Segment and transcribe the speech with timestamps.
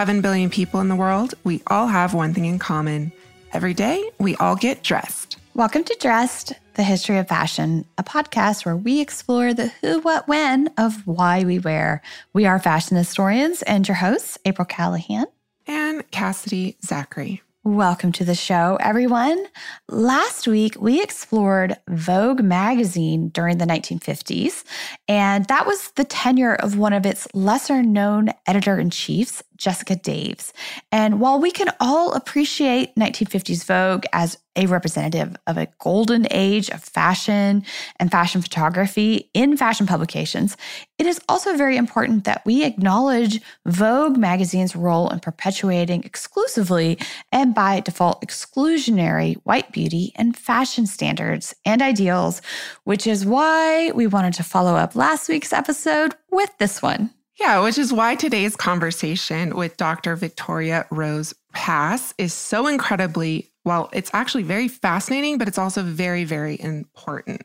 [0.00, 3.12] 7 billion people in the world, we all have one thing in common.
[3.52, 5.36] Every day, we all get dressed.
[5.52, 10.26] Welcome to Dressed, the History of Fashion, a podcast where we explore the who, what,
[10.26, 12.00] when of why we wear.
[12.32, 15.26] We are fashion historians and your hosts, April Callahan
[15.66, 17.42] and Cassidy Zachary.
[17.62, 19.44] Welcome to the show, everyone.
[19.86, 24.64] Last week, we explored Vogue magazine during the 1950s,
[25.06, 29.94] and that was the tenure of one of its lesser known editor in chiefs, Jessica
[29.94, 30.52] Daves.
[30.90, 36.70] And while we can all appreciate 1950s Vogue as a representative of a golden age
[36.70, 37.64] of fashion
[38.00, 40.56] and fashion photography in fashion publications,
[40.98, 46.98] it is also very important that we acknowledge Vogue magazine's role in perpetuating exclusively
[47.30, 52.42] and by default exclusionary white beauty and fashion standards and ideals,
[52.84, 57.10] which is why we wanted to follow up last week's episode with this one.
[57.40, 60.14] Yeah, which is why today's conversation with Dr.
[60.14, 66.24] Victoria Rose Pass is so incredibly well, it's actually very fascinating, but it's also very,
[66.24, 67.42] very important.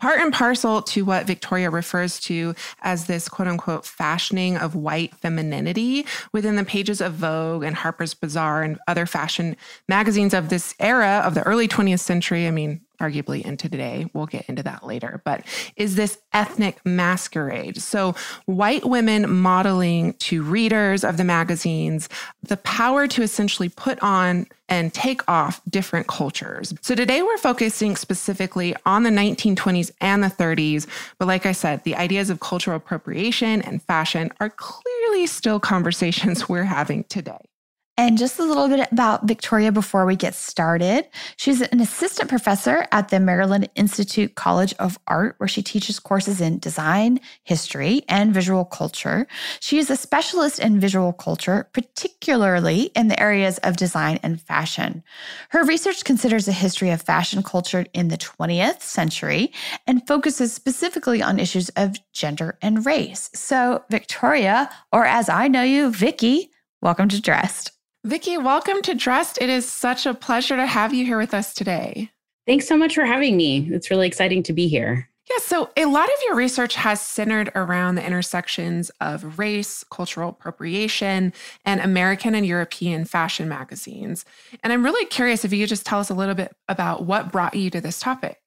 [0.00, 5.14] Part and parcel to what Victoria refers to as this quote unquote fashioning of white
[5.14, 9.56] femininity within the pages of Vogue and Harper's Bazaar and other fashion
[9.88, 12.48] magazines of this era of the early 20th century.
[12.48, 14.06] I mean, arguably into today.
[14.14, 15.20] We'll get into that later.
[15.24, 15.44] But
[15.76, 17.82] is this ethnic masquerade?
[17.82, 18.14] So,
[18.46, 22.08] white women modeling to readers of the magazines
[22.42, 26.72] the power to essentially put on and take off different cultures.
[26.80, 30.86] So, today we're focusing specifically on the 1920s and the 30s.
[31.18, 36.48] But, like I said, the ideas of cultural appropriation and fashion are clearly still conversations
[36.48, 37.51] we're having today.
[37.98, 41.06] And just a little bit about Victoria before we get started.
[41.36, 46.40] She's an assistant professor at the Maryland Institute College of Art, where she teaches courses
[46.40, 49.26] in design, history, and visual culture.
[49.60, 55.02] She is a specialist in visual culture, particularly in the areas of design and fashion.
[55.50, 59.52] Her research considers a history of fashion culture in the 20th century
[59.86, 63.28] and focuses specifically on issues of gender and race.
[63.34, 66.50] So, Victoria, or as I know you, Vicky,
[66.80, 67.70] welcome to Dressed.
[68.04, 69.40] Vicki, welcome to Dressed.
[69.40, 72.10] It is such a pleasure to have you here with us today.
[72.48, 73.68] Thanks so much for having me.
[73.70, 75.08] It's really exciting to be here.
[75.30, 80.30] Yeah, so a lot of your research has centered around the intersections of race, cultural
[80.30, 81.32] appropriation,
[81.64, 84.24] and American and European fashion magazines.
[84.64, 87.30] And I'm really curious if you could just tell us a little bit about what
[87.30, 88.41] brought you to this topic.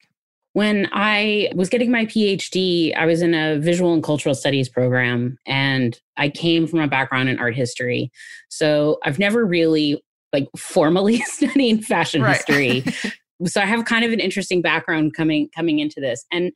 [0.56, 5.36] When I was getting my PhD, I was in a visual and cultural studies program,
[5.44, 8.10] and I came from a background in art history.
[8.48, 10.02] So I've never really
[10.32, 12.36] like formally studied fashion right.
[12.36, 12.84] history.
[13.44, 16.24] so I have kind of an interesting background coming coming into this.
[16.32, 16.52] And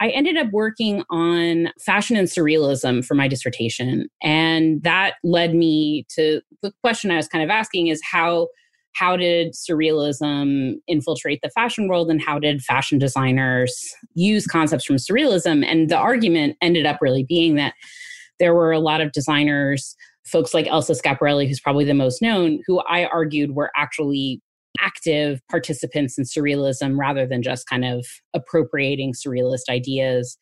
[0.00, 4.10] I ended up working on fashion and surrealism for my dissertation.
[4.22, 8.48] And that led me to the question I was kind of asking is how
[8.94, 14.96] how did surrealism infiltrate the fashion world and how did fashion designers use concepts from
[14.96, 15.64] surrealism?
[15.64, 17.74] And the argument ended up really being that
[18.38, 19.96] there were a lot of designers
[20.26, 24.40] folks like elsa schiaparelli who's probably the most known who i argued were actually
[24.78, 30.36] active participants in surrealism rather than just kind of appropriating surrealist ideas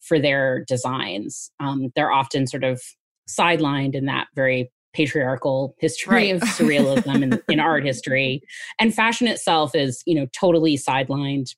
[0.00, 1.50] for their designs.
[1.60, 2.82] Um, they're often sort of
[3.28, 6.34] sidelined in that very patriarchal history right.
[6.34, 8.42] of surrealism in, in art history
[8.78, 11.54] and fashion itself is you know totally sidelined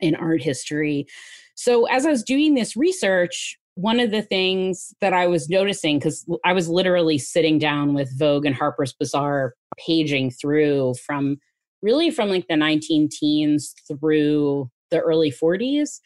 [0.00, 1.06] in art history
[1.54, 5.98] so as i was doing this research one of the things that i was noticing
[5.98, 11.36] because i was literally sitting down with vogue and harper's bazaar paging through from
[11.82, 16.00] really from like the 19 teens through the early 40s,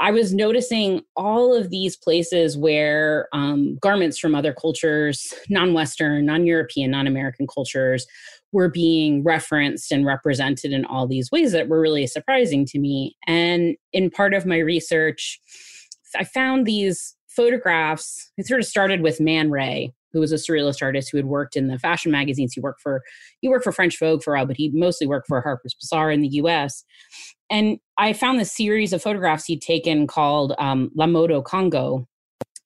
[0.00, 6.24] I was noticing all of these places where um, garments from other cultures, non Western,
[6.24, 8.06] non European, non American cultures,
[8.50, 13.14] were being referenced and represented in all these ways that were really surprising to me.
[13.26, 15.38] And in part of my research,
[16.16, 18.32] I found these photographs.
[18.38, 21.56] It sort of started with Man Ray, who was a surrealist artist who had worked
[21.56, 22.54] in the fashion magazines.
[22.54, 23.02] He worked for
[23.40, 26.10] he worked for French Vogue for a while, but he mostly worked for Harper's Bazaar
[26.10, 26.84] in the U.S.
[27.50, 32.06] And I found this series of photographs he'd taken called um, La Mode au Congo,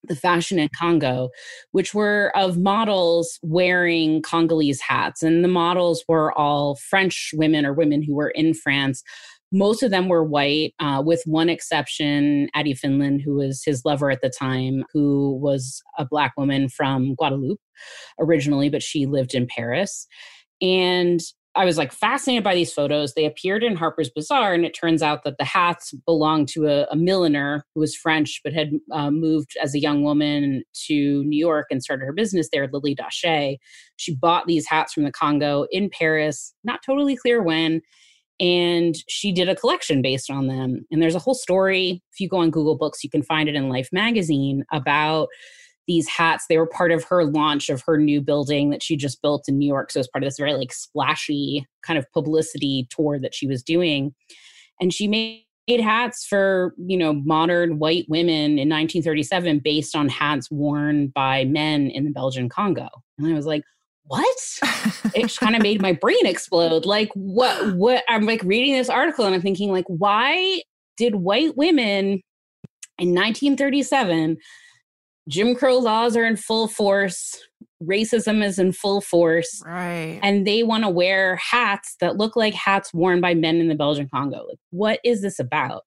[0.04, 1.31] the fashion in Congo,
[1.72, 5.22] which were of models wearing Congolese hats.
[5.22, 9.02] And the models were all French women or women who were in France.
[9.50, 14.10] Most of them were white, uh, with one exception, Ady Fidelin, who was his lover
[14.10, 17.60] at the time, who was a Black woman from Guadeloupe
[18.20, 20.06] originally, but she lived in Paris.
[20.60, 21.20] And
[21.56, 23.14] I was like fascinated by these photos.
[23.14, 26.86] They appeared in Harper's Bazaar, and it turns out that the hats belonged to a,
[26.90, 31.38] a milliner who was French but had uh, moved as a young woman to New
[31.38, 33.58] York and started her business there, Lily Daché.
[33.96, 37.80] She bought these hats from the Congo in Paris, not totally clear when,
[38.40, 40.84] and she did a collection based on them.
[40.90, 42.02] And there's a whole story.
[42.12, 45.28] If you go on Google Books, you can find it in Life magazine about
[45.86, 46.46] these hats.
[46.48, 49.58] They were part of her launch of her new building that she just built in
[49.58, 49.90] New York.
[49.90, 53.46] So it was part of this very like splashy kind of publicity tour that she
[53.46, 54.14] was doing.
[54.81, 60.50] And she made hats for, you know, modern white women in 1937 based on hats
[60.50, 62.88] worn by men in the Belgian Congo.
[63.19, 63.62] And I was like,
[64.06, 64.37] what?
[65.14, 66.84] it kind of made my brain explode.
[66.84, 70.62] Like what what I'm like reading this article and I'm thinking like why
[70.96, 72.20] did white women
[72.98, 74.37] in 1937
[75.29, 77.41] Jim Crow laws are in full force.
[77.82, 79.62] Racism is in full force.
[79.65, 80.21] Right.
[80.23, 83.75] And they want to wear hats that look like hats worn by men in the
[83.75, 84.44] Belgian Congo.
[84.49, 85.85] Like, what is this about?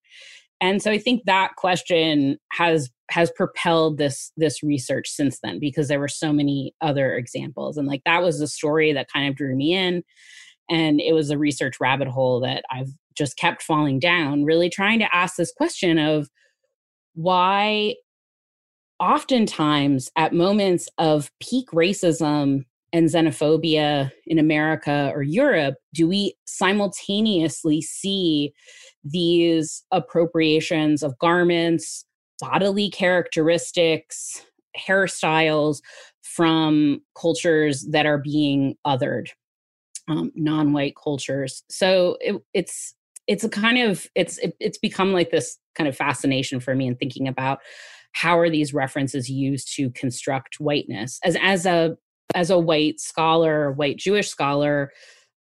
[0.59, 5.87] And so I think that question has has propelled this this research since then because
[5.87, 7.77] there were so many other examples.
[7.77, 10.03] And like that was the story that kind of drew me in.
[10.69, 14.99] And it was a research rabbit hole that I've just kept falling down, really trying
[14.99, 16.27] to ask this question of
[17.13, 17.95] why
[18.99, 27.81] oftentimes at moments of peak racism and xenophobia in America or Europe, do we simultaneously
[27.81, 28.53] see
[29.03, 32.05] these appropriations of garments,
[32.39, 34.43] bodily characteristics,
[34.77, 35.81] hairstyles
[36.21, 39.29] from cultures that are being othered,
[40.07, 41.63] um, non-white cultures.
[41.69, 42.93] So it, it's
[43.27, 46.87] it's a kind of it's it, it's become like this kind of fascination for me
[46.87, 47.59] in thinking about
[48.19, 51.19] how are these references used to construct whiteness?
[51.23, 51.95] As as a
[52.33, 54.91] as a white scholar white jewish scholar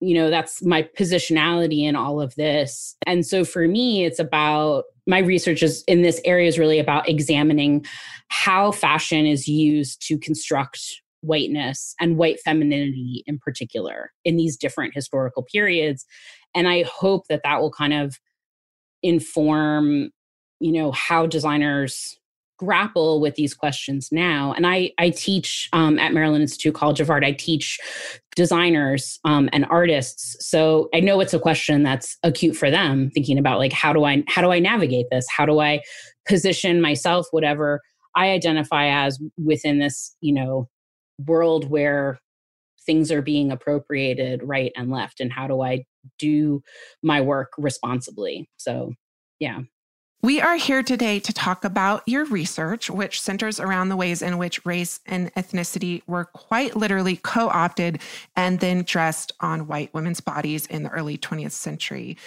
[0.01, 2.95] you know that's my positionality in all of this.
[3.05, 7.09] And so for me it's about my research is in this area is really about
[7.09, 7.85] examining
[8.29, 10.79] how fashion is used to construct
[11.21, 16.05] whiteness and white femininity in particular in these different historical periods.
[16.55, 18.19] And i hope that that will kind of
[19.01, 20.11] inform
[20.59, 22.18] you know how designers
[22.59, 24.53] grapple with these questions now.
[24.53, 27.23] And i i teach um, at maryland institute college of art.
[27.23, 27.79] I teach
[28.35, 30.35] designers um, and artists.
[30.45, 34.03] So i know it's a question that's acute for them thinking about like how do
[34.03, 35.25] i how do i navigate this?
[35.29, 35.81] How do i
[36.27, 37.81] position myself whatever
[38.15, 40.67] i identify as within this you know
[41.25, 42.19] world where
[42.85, 45.21] things are being appropriated right and left?
[45.21, 45.85] And how do i
[46.17, 46.61] do
[47.01, 48.49] my work responsibly?
[48.57, 48.93] So
[49.39, 49.61] yeah
[50.21, 54.37] we are here today to talk about your research, which centers around the ways in
[54.37, 58.01] which race and ethnicity were quite literally co opted
[58.35, 62.17] and then dressed on white women's bodies in the early 20th century.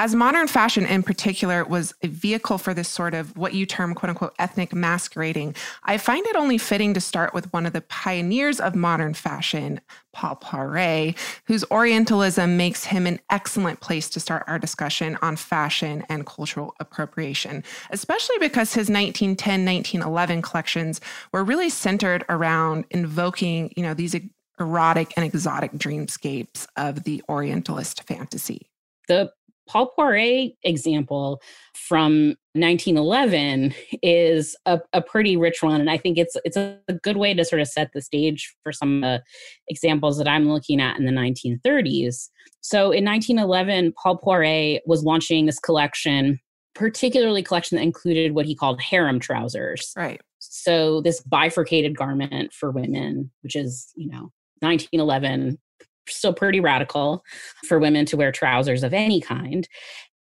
[0.00, 3.94] As modern fashion in particular was a vehicle for this sort of what you term
[3.94, 5.54] quote unquote ethnic masquerading,
[5.84, 9.78] I find it only fitting to start with one of the pioneers of modern fashion,
[10.14, 16.02] Paul Poiret, whose Orientalism makes him an excellent place to start our discussion on fashion
[16.08, 23.82] and cultural appropriation, especially because his 1910 1911 collections were really centered around invoking, you
[23.82, 24.16] know, these
[24.58, 28.66] erotic and exotic dreamscapes of the Orientalist fantasy.
[29.06, 29.32] The
[29.70, 31.40] Paul Poiret example
[31.74, 33.72] from 1911
[34.02, 37.44] is a, a, pretty rich one, and I think it's it's a good way to
[37.44, 39.22] sort of set the stage for some of the
[39.68, 42.30] examples that I'm looking at in the 1930s.
[42.62, 46.40] So in 1911, Paul Poiret was launching this collection,
[46.74, 49.92] particularly collection that included what he called harem trousers.
[49.96, 50.20] Right.
[50.40, 55.58] So this bifurcated garment for women, which is you know 1911
[56.10, 57.24] still pretty radical
[57.66, 59.68] for women to wear trousers of any kind.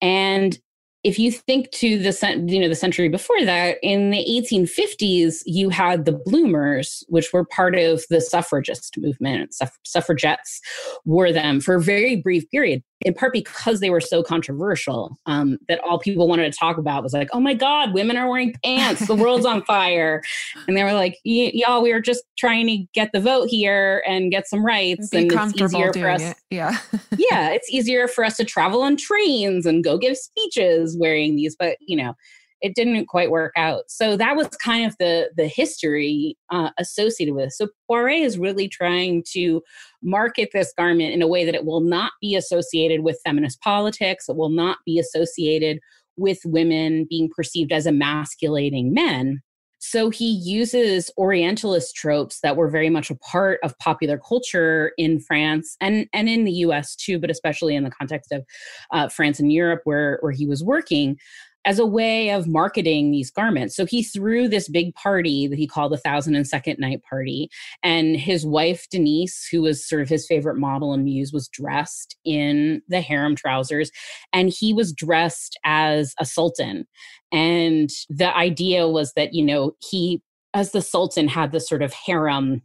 [0.02, 0.58] And
[1.04, 5.70] if you think to the you know the century before that in the 1850s you
[5.70, 9.54] had the bloomers which were part of the suffragist movement.
[9.54, 10.60] Suff- suffragettes
[11.06, 15.58] wore them for a very brief period in part because they were so controversial um,
[15.70, 18.54] that all people wanted to talk about was like oh my god women are wearing
[18.64, 19.08] pants.
[19.08, 20.22] The world's on fire.
[20.68, 24.32] And they were like y'all we were just trying to get the vote here and
[24.32, 26.38] get some rights Be and it's easier for us it.
[26.50, 26.78] yeah.
[27.18, 31.56] Yeah it's easier for us to travel on trains and go give speeches wearing these
[31.58, 32.14] but you know
[32.62, 33.84] it didn't quite work out.
[33.88, 37.54] So that was kind of the the history uh, associated with it.
[37.54, 39.62] So Poiret is really trying to
[40.04, 44.28] market this garment in a way that it will not be associated with feminist politics.
[44.28, 45.80] It will not be associated
[46.18, 49.42] with women being perceived as emasculating men.
[49.80, 55.20] So he uses Orientalist tropes that were very much a part of popular culture in
[55.20, 58.46] France and, and in the US too, but especially in the context of
[58.92, 61.18] uh, France and Europe where, where he was working
[61.66, 63.76] as a way of marketing these garments.
[63.76, 67.50] So he threw this big party that he called the Thousand and Second Night Party.
[67.84, 72.16] And his wife, Denise, who was sort of his favorite model and muse, was dressed
[72.24, 73.92] in the harem trousers.
[74.32, 76.88] And he was dressed as a sultan.
[77.32, 80.22] And the idea was that, you know, he,
[80.54, 82.62] as the sultan, had this sort of harem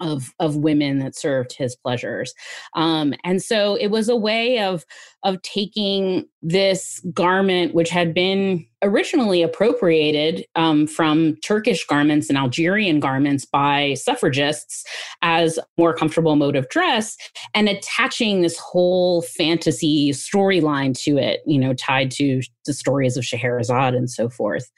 [0.00, 2.34] of of women that served his pleasures.
[2.74, 4.84] Um, and so it was a way of
[5.22, 13.00] of taking this garment which had been originally appropriated um, from turkish garments and algerian
[13.00, 14.84] garments by suffragists
[15.22, 17.16] as more comfortable mode of dress
[17.54, 23.24] and attaching this whole fantasy storyline to it you know tied to the stories of
[23.24, 24.70] scheherazade and so forth.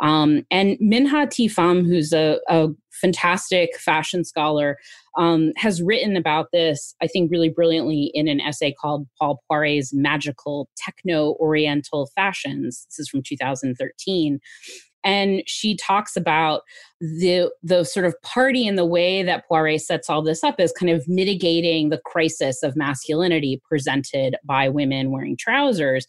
[0.00, 1.48] Um, and Minh-Ha T.
[1.48, 2.68] Pham who's a, a
[3.02, 4.78] fantastic fashion scholar,
[5.18, 9.92] um, has written about this, I think, really brilliantly in an essay called Paul Poiret's
[9.92, 12.86] Magical Techno Oriental Fashions.
[12.88, 14.40] This is from 2013
[15.04, 16.62] and she talks about
[17.00, 20.72] the the sort of party and the way that Poiret sets all this up is
[20.72, 26.06] kind of mitigating the crisis of masculinity presented by women wearing trousers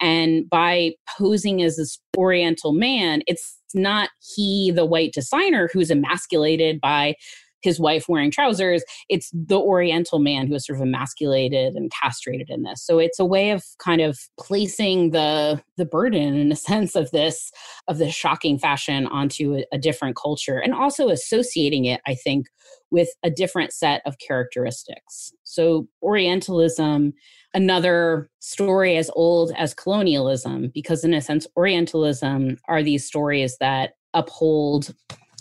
[0.00, 6.80] and by posing as this oriental man it's not he the white designer who's emasculated
[6.80, 7.14] by
[7.62, 8.82] his wife wearing trousers.
[9.08, 12.84] It's the Oriental man who is sort of emasculated and castrated in this.
[12.84, 17.10] So it's a way of kind of placing the the burden in a sense of
[17.10, 17.50] this
[17.88, 22.46] of this shocking fashion onto a, a different culture and also associating it, I think,
[22.90, 25.32] with a different set of characteristics.
[25.44, 27.12] So Orientalism
[27.56, 33.94] another story as old as colonialism because in a sense orientalism are these stories that
[34.12, 34.94] uphold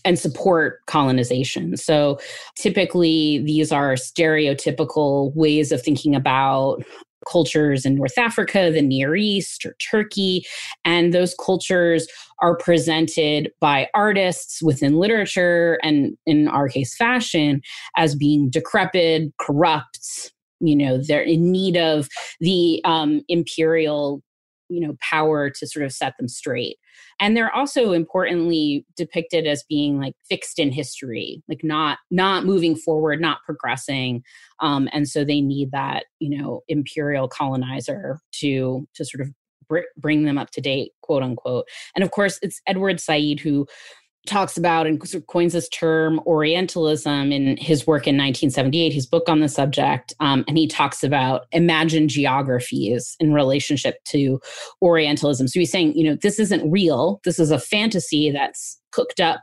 [0.05, 1.75] and support colonization.
[1.75, 2.19] So
[2.55, 6.83] typically, these are stereotypical ways of thinking about
[7.27, 10.45] cultures in North Africa, the Near East, or Turkey.
[10.85, 12.07] And those cultures
[12.39, 17.61] are presented by artists within literature and, in our case, fashion,
[17.97, 20.33] as being decrepit, corrupt.
[20.59, 22.07] You know, they're in need of
[22.39, 24.21] the um, imperial
[24.69, 26.77] you know power to sort of set them straight
[27.19, 32.75] and they're also importantly depicted as being like fixed in history like not not moving
[32.75, 34.23] forward not progressing.
[34.59, 39.33] Um, and so they need that you know imperial colonizer to to sort of
[39.67, 41.67] br- bring them up to date quote unquote.
[41.95, 43.67] And of course it's edward said who
[44.25, 49.39] talks about and coins this term Orientalism in his work in 1978, his book on
[49.39, 50.13] the subject.
[50.19, 54.39] Um, and he talks about imagined geographies in relationship to
[54.81, 55.47] Orientalism.
[55.47, 57.21] So he's saying, you know, this isn't real.
[57.23, 59.41] This is a fantasy that's cooked up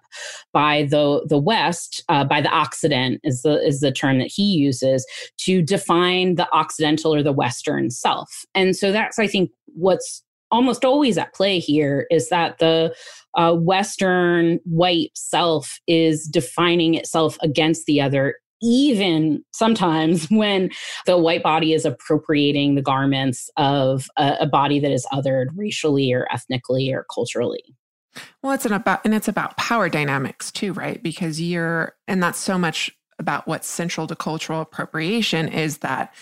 [0.52, 4.44] by the the West, uh, by the Occident is the is the term that he
[4.44, 5.06] uses
[5.38, 8.44] to define the Occidental or the Western self.
[8.54, 10.22] And so that's I think what's
[10.52, 12.94] almost always at play here is that the
[13.35, 20.71] uh, Western white self is defining itself against the other, even sometimes when
[21.06, 26.12] the white body is appropriating the garments of a, a body that is othered racially
[26.12, 27.64] or ethnically or culturally.
[28.42, 31.02] Well, it's an about and it's about power dynamics too, right?
[31.02, 36.14] Because you're and that's so much about what's central to cultural appropriation is that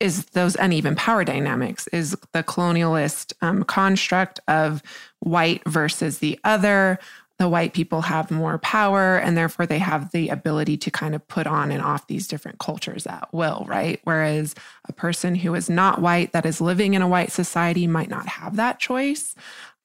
[0.00, 4.82] is those uneven power dynamics is the colonialist um, construct of
[5.20, 6.98] white versus the other.
[7.38, 11.26] The white people have more power and therefore they have the ability to kind of
[11.28, 14.00] put on and off these different cultures at will right?
[14.04, 14.54] Whereas
[14.86, 18.26] a person who is not white that is living in a white society might not
[18.26, 19.34] have that choice.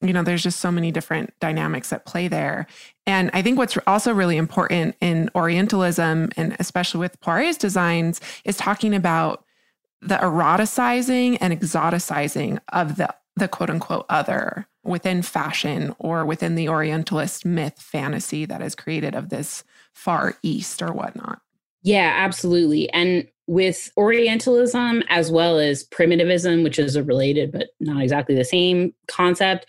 [0.02, 2.68] You know there's just so many different dynamics at play there.
[3.06, 8.58] And i think what's also really important in orientalism and especially with poiret's designs is
[8.58, 9.46] talking about
[10.02, 16.68] the eroticizing and exoticizing of the the quote unquote other within fashion or within the
[16.68, 21.40] Orientalist myth fantasy that is created of this far east or whatnot.
[21.84, 22.90] Yeah, absolutely.
[22.92, 28.46] And with Orientalism as well as primitivism, which is a related but not exactly the
[28.46, 29.66] same concept,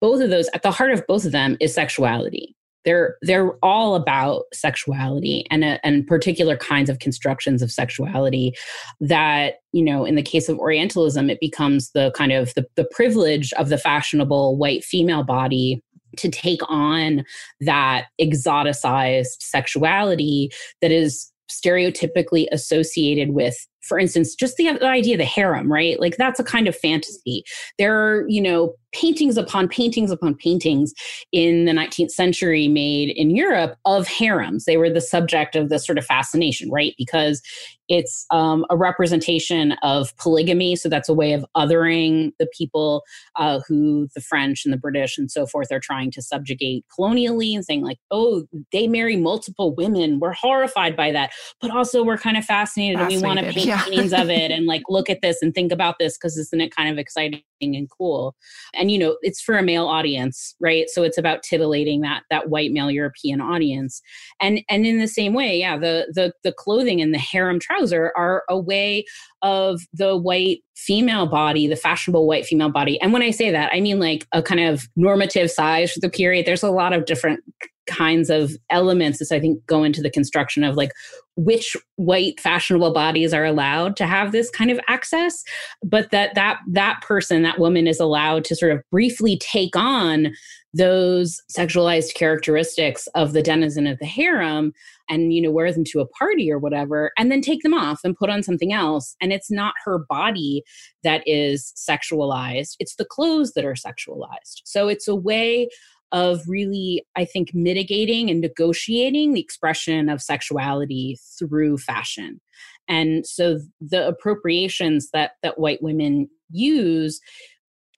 [0.00, 2.55] both of those, at the heart of both of them is sexuality
[2.86, 8.54] they're they're all about sexuality and uh, and particular kinds of constructions of sexuality
[9.00, 12.88] that you know in the case of orientalism it becomes the kind of the, the
[12.92, 15.82] privilege of the fashionable white female body
[16.16, 17.24] to take on
[17.60, 20.50] that exoticized sexuality
[20.80, 26.00] that is stereotypically associated with for instance just the, the idea of the harem right
[26.00, 27.44] like that's a kind of fantasy
[27.78, 30.94] there are you know paintings upon paintings upon paintings
[31.32, 34.64] in the 19th century made in Europe of harems.
[34.64, 36.94] They were the subject of this sort of fascination, right?
[36.96, 37.42] Because
[37.88, 40.74] it's um, a representation of polygamy.
[40.76, 43.04] So that's a way of othering the people
[43.36, 47.54] uh, who the French and the British and so forth are trying to subjugate colonially
[47.54, 50.18] and saying, like, oh, they marry multiple women.
[50.18, 51.30] We're horrified by that.
[51.60, 53.75] But also, we're kind of fascinated, fascinated and we want to paint yeah.
[53.84, 56.74] paintings of it and like look at this and think about this because isn't it
[56.74, 58.34] kind of exciting and cool?
[58.74, 60.88] And, you know, it's for a male audience, right?
[60.88, 64.02] So it's about titillating that that white male European audience.
[64.40, 68.12] And and in the same way, yeah, the the the clothing and the harem trouser
[68.16, 69.04] are a way
[69.42, 73.00] of the white female body, the fashionable white female body.
[73.00, 76.10] And when I say that, I mean like a kind of normative size for the
[76.10, 76.46] period.
[76.46, 77.40] There's a lot of different
[77.86, 80.90] kinds of elements that I think go into the construction of like
[81.36, 85.44] which white fashionable bodies are allowed to have this kind of access
[85.84, 90.32] but that that that person that woman is allowed to sort of briefly take on
[90.76, 94.72] those sexualized characteristics of the denizen of the harem
[95.08, 98.00] and you know wear them to a party or whatever and then take them off
[98.04, 99.16] and put on something else.
[99.20, 100.62] And it's not her body
[101.02, 104.62] that is sexualized it's the clothes that are sexualized.
[104.64, 105.68] So it's a way
[106.12, 112.40] of really, I think, mitigating and negotiating the expression of sexuality through fashion.
[112.88, 117.20] And so the appropriations that that white women use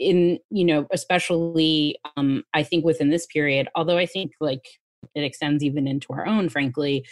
[0.00, 4.64] in, you know, especially um, I think within this period, although I think like
[5.14, 7.04] it extends even into our own, frankly,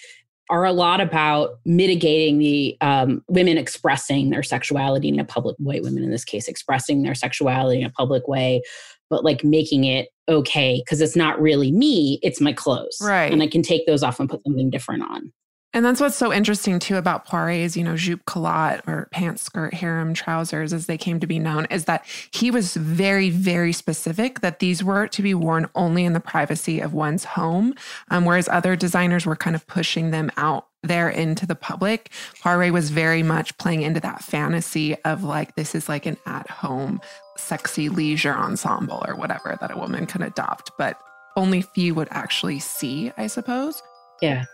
[0.48, 5.82] are a lot about mitigating the um, women expressing their sexuality in a public white
[5.82, 8.62] women in this case expressing their sexuality in a public way
[9.10, 12.98] but like making it okay because it's not really me, it's my clothes.
[13.00, 13.32] Right.
[13.32, 15.32] And I can take those off and put something different on.
[15.72, 19.74] And that's what's so interesting too about Poiret's, you know, jupe culotte or pants skirt
[19.74, 24.40] harem trousers as they came to be known, is that he was very, very specific
[24.40, 27.74] that these were to be worn only in the privacy of one's home,
[28.10, 32.10] um, whereas other designers were kind of pushing them out there into the public.
[32.42, 36.48] Poiret was very much playing into that fantasy of like, this is like an at
[36.48, 37.02] home,
[37.38, 40.98] sexy leisure ensemble or whatever that a woman can adopt, but
[41.36, 43.82] only few would actually see, I suppose.
[44.22, 44.44] Yeah.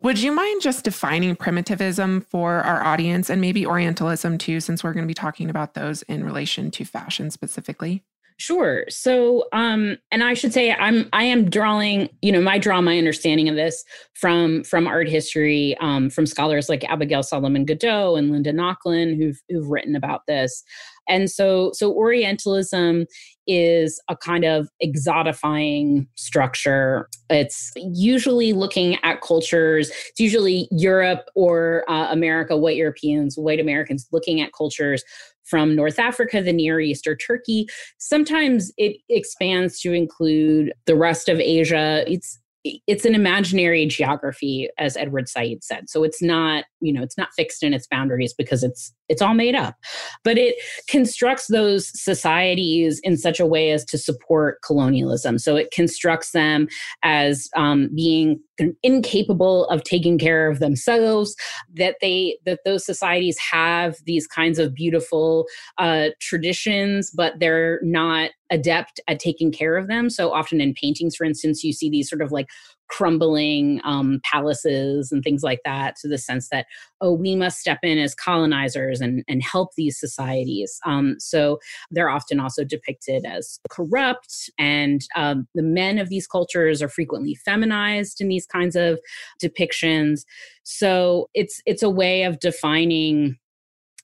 [0.00, 4.92] Would you mind just defining primitivism for our audience and maybe Orientalism too, since we're
[4.92, 8.04] going to be talking about those in relation to fashion specifically?
[8.40, 8.84] Sure.
[8.88, 12.96] So, um, and I should say, I'm I am drawing, you know, my draw my
[12.96, 18.30] understanding of this from from art history, um, from scholars like Abigail Solomon Godeau and
[18.30, 20.62] Linda Nochlin, who've who've written about this.
[21.08, 23.06] And so, so Orientalism
[23.46, 27.08] is a kind of exotifying structure.
[27.30, 29.90] It's usually looking at cultures.
[30.10, 35.02] It's usually Europe or uh, America, white Europeans, white Americans looking at cultures
[35.48, 37.66] from North Africa, the Near East, or Turkey.
[37.98, 42.04] Sometimes it expands to include the rest of Asia.
[42.10, 47.18] It's it's an imaginary geography as edward said said so it's not you know it's
[47.18, 49.76] not fixed in its boundaries because it's it's all made up
[50.24, 50.56] but it
[50.88, 56.68] constructs those societies in such a way as to support colonialism so it constructs them
[57.02, 58.40] as um, being
[58.82, 61.34] incapable of taking care of themselves
[61.74, 65.46] that they that those societies have these kinds of beautiful
[65.78, 70.10] uh, traditions but they're not adept at taking care of them.
[70.10, 72.48] So often in paintings, for instance, you see these sort of like
[72.88, 76.66] crumbling um, palaces and things like that to the sense that
[77.00, 80.78] oh we must step in as colonizers and, and help these societies.
[80.84, 81.58] Um, so
[81.90, 87.34] they're often also depicted as corrupt and um, the men of these cultures are frequently
[87.34, 88.98] feminized in these kinds of
[89.42, 90.24] depictions.
[90.64, 93.38] So it's it's a way of defining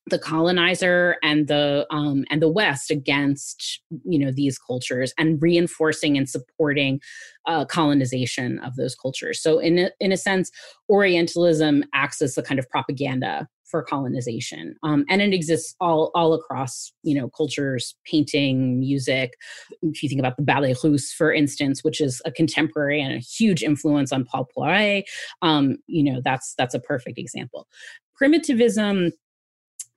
[0.07, 6.17] the colonizer and the um, and the West against you know these cultures and reinforcing
[6.17, 7.01] and supporting
[7.47, 9.43] uh, colonization of those cultures.
[9.43, 10.51] So in a, in a sense,
[10.91, 16.35] Orientalism acts as a kind of propaganda for colonization um, and it exists all all
[16.35, 19.33] across you know cultures painting music
[19.83, 23.19] if you think about the ballet russe for instance which is a contemporary and a
[23.19, 25.03] huge influence on paul poiret
[25.43, 27.67] um, you know that's that's a perfect example
[28.15, 29.11] primitivism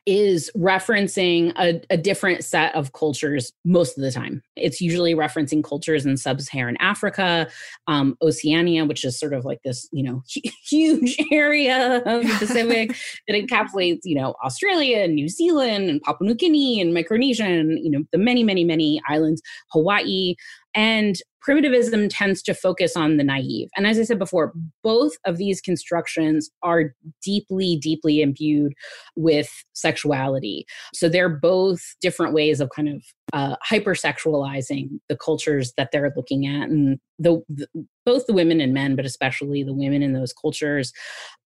[0.08, 4.42] is referencing a, a, different set of cultures most of the time.
[4.56, 7.50] It's usually referencing cultures in sub-Saharan Africa,
[7.88, 10.24] um, Oceania, which is sort of like this, you know,
[10.70, 12.96] huge area of the Pacific
[13.28, 17.78] that encapsulates, you know, Australia and New Zealand and Papua New Guinea and Micronesia and,
[17.84, 19.42] you know, the many, many, many islands,
[19.74, 20.36] Hawaii.
[20.78, 23.70] And primitivism tends to focus on the naive.
[23.76, 28.74] And as I said before, both of these constructions are deeply, deeply imbued
[29.16, 30.66] with sexuality.
[30.94, 36.46] So they're both different ways of kind of uh, hypersexualizing the cultures that they're looking
[36.46, 37.68] at, and the, the
[38.06, 40.94] both the women and men, but especially the women in those cultures.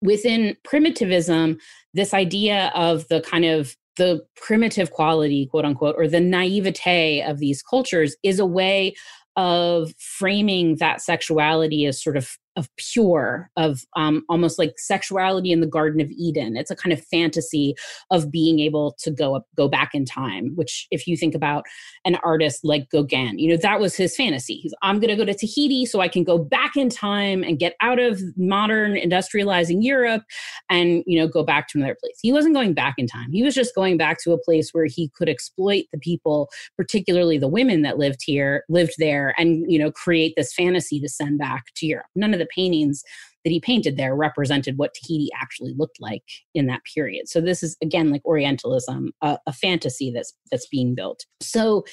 [0.01, 1.57] Within primitivism,
[1.95, 7.39] this idea of the kind of the primitive quality, quote unquote, or the naivete of
[7.39, 8.95] these cultures is a way
[9.35, 15.61] of framing that sexuality as sort of of pure, of um, almost like sexuality in
[15.61, 16.55] the Garden of Eden.
[16.55, 17.75] It's a kind of fantasy
[18.11, 20.51] of being able to go up, go back in time.
[20.55, 21.65] Which, if you think about
[22.05, 24.55] an artist like Gauguin, you know that was his fantasy.
[24.55, 27.59] He's I'm going to go to Tahiti so I can go back in time and
[27.59, 30.23] get out of modern industrializing Europe,
[30.69, 32.17] and you know go back to another place.
[32.21, 33.31] He wasn't going back in time.
[33.31, 37.37] He was just going back to a place where he could exploit the people, particularly
[37.37, 41.37] the women that lived here, lived there, and you know create this fantasy to send
[41.39, 42.07] back to Europe.
[42.15, 43.03] None of the the paintings
[43.43, 47.29] that he painted there represented what Tahiti actually looked like in that period.
[47.29, 51.25] So this is again like Orientalism, a, a fantasy that's that's being built.
[51.41, 51.85] So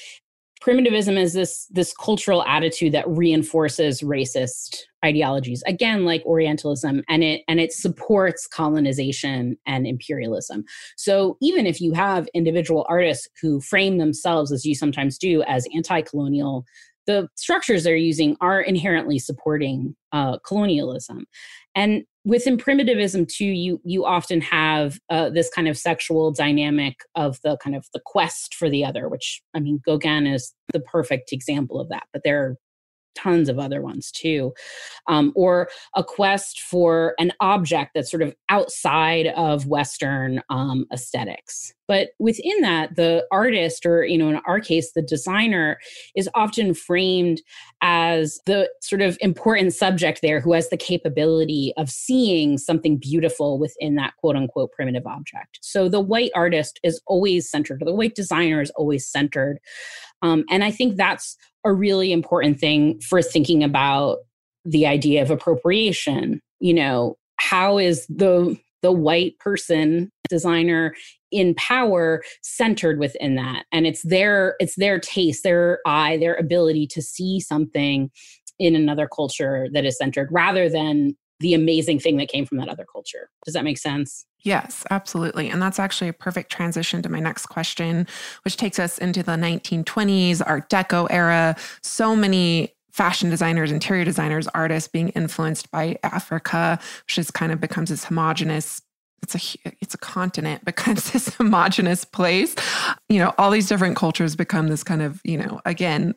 [0.63, 7.41] primitivism is this this cultural attitude that reinforces racist ideologies again like orientalism and it
[7.49, 10.63] and it supports colonization and imperialism
[10.95, 15.67] so even if you have individual artists who frame themselves as you sometimes do as
[15.75, 16.63] anti-colonial
[17.05, 21.25] the structures they're using are inherently supporting uh, colonialism.
[21.75, 27.39] And within primitivism too you you often have uh, this kind of sexual dynamic of
[27.43, 31.33] the kind of the quest for the other which i mean gauguin is the perfect
[31.33, 32.57] example of that but there are
[33.15, 34.53] tons of other ones too
[35.07, 41.73] um, or a quest for an object that's sort of outside of western um, aesthetics.
[41.87, 45.77] But within that the artist or you know in our case the designer
[46.15, 47.41] is often framed
[47.81, 53.59] as the sort of important subject there who has the capability of seeing something beautiful
[53.59, 55.59] within that quote unquote primitive object.
[55.61, 59.59] So the white artist is always centered the white designer is always centered
[60.21, 64.19] um, and i think that's a really important thing for thinking about
[64.65, 66.39] the idea of appropriation.
[66.59, 70.93] You know how is the the white person designer
[71.31, 73.65] in power centered within that?
[73.71, 78.09] And it's their it's their taste their eye their ability to see something
[78.59, 82.69] in another culture that is centered rather than the amazing thing that came from that
[82.69, 85.49] other culture does that make sense Yes, absolutely.
[85.49, 88.05] And that's actually a perfect transition to my next question,
[88.43, 91.55] which takes us into the 1920s, Art Deco era.
[91.81, 96.77] So many fashion designers, interior designers, artists being influenced by Africa,
[97.07, 98.81] which is kind of becomes this homogenous
[99.23, 102.55] it's a it's a continent becomes this homogenous place
[103.07, 106.13] you know all these different cultures become this kind of you know again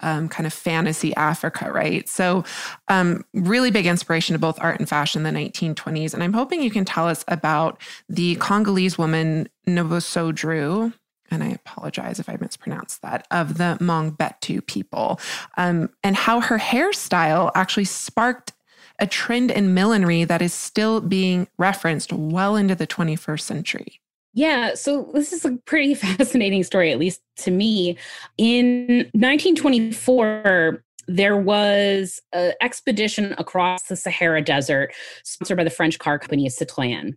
[0.00, 2.08] um, kind of fantasy Africa, right?
[2.08, 2.44] So,
[2.88, 6.14] um, really big inspiration to both art and fashion in the 1920s.
[6.14, 10.92] And I'm hoping you can tell us about the Congolese woman Novosodru.
[11.30, 15.20] And I apologize if I mispronounced that, of the Mangbetu people,
[15.58, 18.52] um, and how her hairstyle actually sparked
[18.98, 24.00] a trend in millinery that is still being referenced well into the 21st century.
[24.34, 27.96] Yeah, so this is a pretty fascinating story, at least to me.
[28.36, 36.18] In 1924, there was an expedition across the Sahara Desert sponsored by the French car
[36.18, 37.14] company Citroën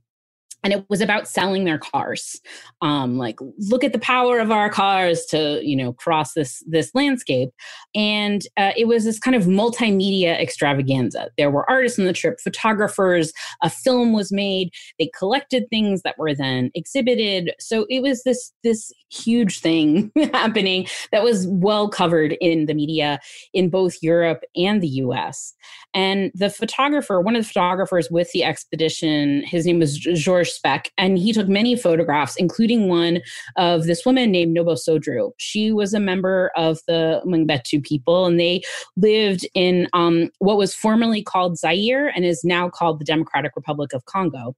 [0.63, 2.39] and it was about selling their cars.
[2.82, 6.91] Um, like look at the power of our cars to you know cross this this
[6.93, 7.50] landscape.
[7.95, 11.30] And uh, it was this kind of multimedia extravaganza.
[11.38, 14.69] There were artists on the trip photographers a film was made.
[15.00, 17.54] They collected things that were then exhibited.
[17.60, 23.19] So it was this this huge thing happening that was well covered in the media
[23.54, 25.54] in both europe and the us
[25.93, 30.92] and the photographer one of the photographers with the expedition his name was georges Specht,
[30.98, 33.22] and he took many photographs, including one
[33.58, 35.32] of this woman named Novosodru.
[35.38, 38.62] She was a member of the Mangbetu people, and they
[38.96, 43.94] lived in um, what was formerly called Zaire and is now called the Democratic Republic
[43.94, 44.56] of Congo.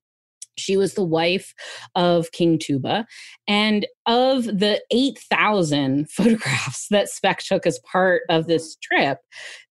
[0.58, 1.54] She was the wife
[1.96, 3.08] of King Tuba.
[3.48, 9.20] And of the 8,000 photographs that Specht took as part of this trip,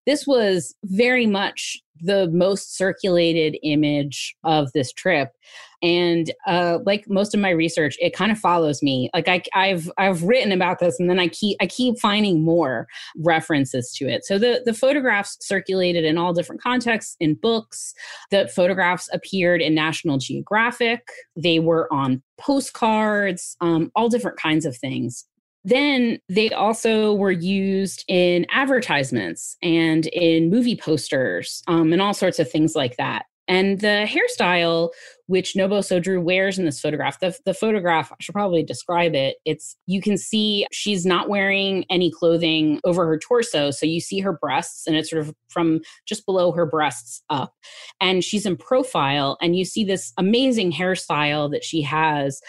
[0.07, 5.31] this was very much the most circulated image of this trip.
[5.83, 9.09] And uh, like most of my research it kind of follows me.
[9.15, 12.87] Like I, i've i've written about this and then i keep i keep finding more
[13.19, 14.25] references to it.
[14.25, 17.95] So the the photographs circulated in all different contexts in books.
[18.31, 21.07] The photographs appeared in national geographic.
[21.37, 25.25] They were on postcards um, all different kinds of things
[25.65, 32.39] then they also were used in advertisements and in movie posters um, and all sorts
[32.39, 33.27] of things like that.
[33.53, 34.89] And the hairstyle,
[35.27, 39.37] which Nobo Sodru wears in this photograph, the, the photograph, I should probably describe it.
[39.45, 43.71] It's you can see she's not wearing any clothing over her torso.
[43.71, 47.53] So you see her breasts, and it's sort of from just below her breasts up.
[48.01, 52.41] And she's in profile, and you see this amazing hairstyle that she has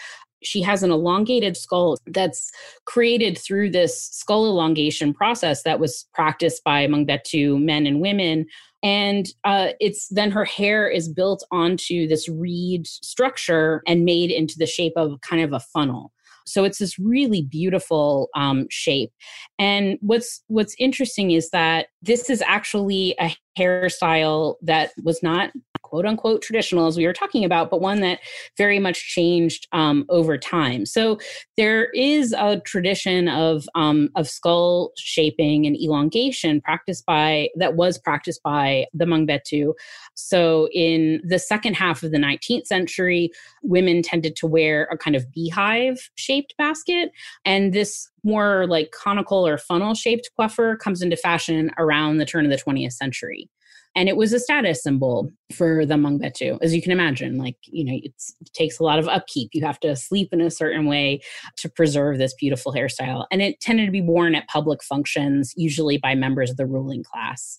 [0.42, 2.52] she has an elongated skull that's
[2.84, 8.46] created through this skull elongation process that was practiced by Mangbetu men and women.
[8.84, 14.56] And uh, it's then her hair is built onto this reed structure and made into
[14.58, 16.12] the shape of kind of a funnel.
[16.46, 19.10] So it's this really beautiful um, shape.
[19.58, 25.50] And what's what's interesting is that this is actually a hairstyle that was not
[25.82, 28.18] quote unquote traditional as we were talking about, but one that
[28.58, 30.84] very much changed um, over time.
[30.84, 31.20] So
[31.56, 37.96] there is a tradition of um, of skull shaping and elongation practiced by that was
[37.96, 39.72] practiced by the Mangbetu.
[40.14, 43.30] So in the second half of the 19th century,
[43.62, 47.12] women tended to wear a kind of beehive shaped basket,
[47.44, 52.44] and this more like conical or funnel shaped coiffure comes into fashion around the turn
[52.44, 53.48] of the 20th century
[53.96, 57.38] and it was a status symbol for the Mangbetu, as you can imagine.
[57.38, 58.12] Like, you know, it
[58.52, 59.50] takes a lot of upkeep.
[59.52, 61.20] You have to sleep in a certain way
[61.58, 63.26] to preserve this beautiful hairstyle.
[63.30, 67.04] And it tended to be worn at public functions, usually by members of the ruling
[67.04, 67.58] class.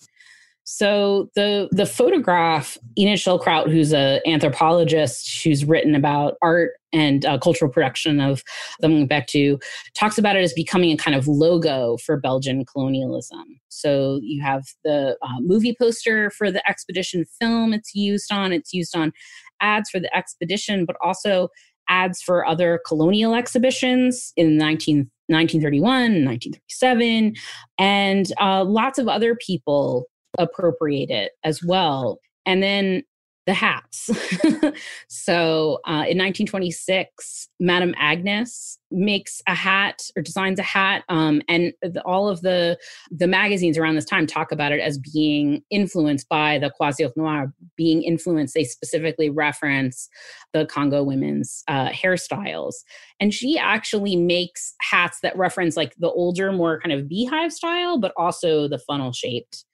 [0.67, 7.37] So the the photograph, Enid Schildkrout, who's an anthropologist who's written about art and uh,
[7.37, 8.43] cultural production of
[8.79, 9.61] the Mangbetu,
[9.93, 13.59] talks about it as becoming a kind of logo for Belgian colonialism.
[13.69, 18.51] So you have the uh, movie poster for the expedition film it's used on.
[18.51, 19.13] It's used on
[19.61, 21.49] ads for the expedition, but also
[21.87, 27.35] ads for other colonial exhibitions in 19, 1931, 1937,
[27.77, 32.19] and uh, lots of other people appropriate it as well.
[32.45, 33.03] And then
[33.45, 34.09] the hats.
[35.07, 41.71] so uh, in 1926, Madame Agnes makes a hat or designs a hat, um, and
[41.81, 42.77] the, all of the
[43.11, 47.53] the magazines around this time talk about it as being influenced by the Croisière Noire.
[47.77, 50.09] Being influenced, they specifically reference
[50.53, 52.73] the Congo women's uh, hairstyles,
[53.19, 57.99] and she actually makes hats that reference like the older, more kind of beehive style,
[57.99, 59.65] but also the funnel shaped.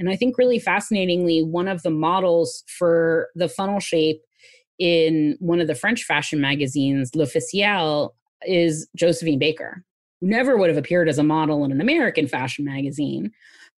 [0.00, 4.22] And I think really fascinatingly, one of the models for the funnel shape
[4.78, 8.14] in one of the French fashion magazines, L'Officiel,
[8.46, 9.84] is Josephine Baker,
[10.20, 13.30] who never would have appeared as a model in an American fashion magazine,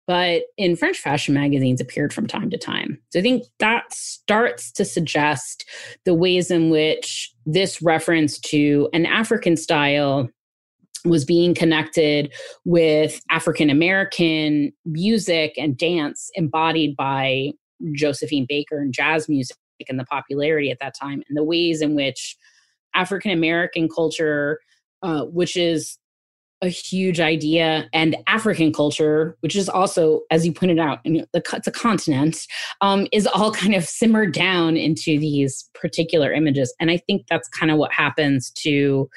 [0.06, 3.00] but in French fashion magazines appeared from time to time.
[3.10, 5.68] So I think that starts to suggest
[6.06, 10.30] the ways in which this reference to an African style
[11.06, 12.32] was being connected
[12.66, 17.52] with African American music and dance embodied by
[17.96, 19.58] Josephine Baker and jazz music
[19.90, 22.36] and the popularity at that time, and the ways in which
[22.94, 24.60] African American culture,
[25.02, 25.98] uh, which is
[26.62, 31.72] a huge idea, and African culture, which is also, as you pointed out, it's a
[31.72, 32.38] continent,
[32.82, 36.72] um, is all kind of simmered down into these particular images.
[36.80, 39.10] And I think that's kind of what happens to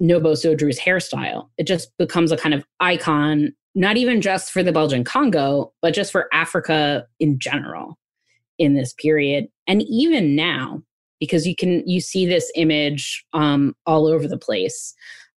[0.00, 1.48] Nobo Sodru's hairstyle.
[1.58, 5.94] It just becomes a kind of icon, not even just for the Belgian Congo, but
[5.94, 7.98] just for Africa in general
[8.58, 9.46] in this period.
[9.66, 10.82] And even now,
[11.20, 14.94] because you can you see this image um, all over the place,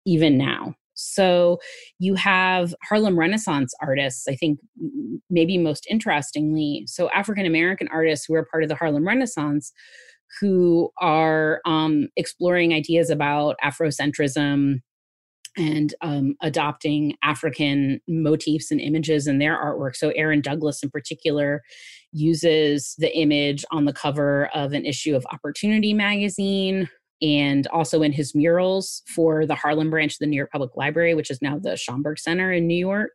[0.05, 0.75] even now.
[0.95, 1.61] So
[2.01, 4.59] you have Harlem Renaissance artists, I think
[5.31, 6.85] maybe most interestingly.
[6.89, 9.73] So African American artists who are part of the Harlem Renaissance
[10.41, 14.81] who are um, exploring ideas about Afrocentrism
[15.57, 19.97] and um, adopting African motifs and images in their artwork.
[19.97, 21.63] So, Aaron Douglas, in particular,
[22.13, 26.89] uses the image on the cover of an issue of Opportunity magazine
[27.21, 31.15] and also in his murals for the Harlem branch of the New York Public Library,
[31.15, 33.11] which is now the Schomburg Center in New York.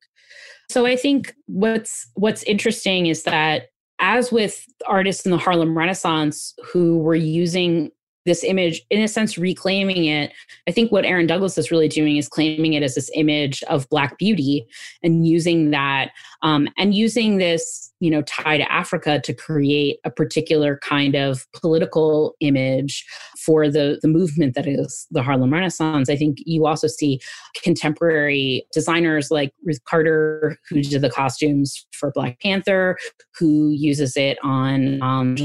[0.69, 3.67] So I think what's what's interesting is that
[4.03, 7.89] as with artists in the Harlem Renaissance who were using
[8.25, 10.31] this image, in a sense, reclaiming it.
[10.67, 13.89] I think what Aaron Douglas is really doing is claiming it as this image of
[13.89, 14.65] Black beauty
[15.03, 16.11] and using that
[16.41, 21.47] um, and using this, you know, tie to Africa to create a particular kind of
[21.53, 23.05] political image
[23.37, 26.09] for the, the movement that is the Harlem Renaissance.
[26.09, 27.21] I think you also see
[27.63, 32.97] contemporary designers like Ruth Carter, who did the costumes for Black Panther,
[33.39, 35.37] who uses it on um,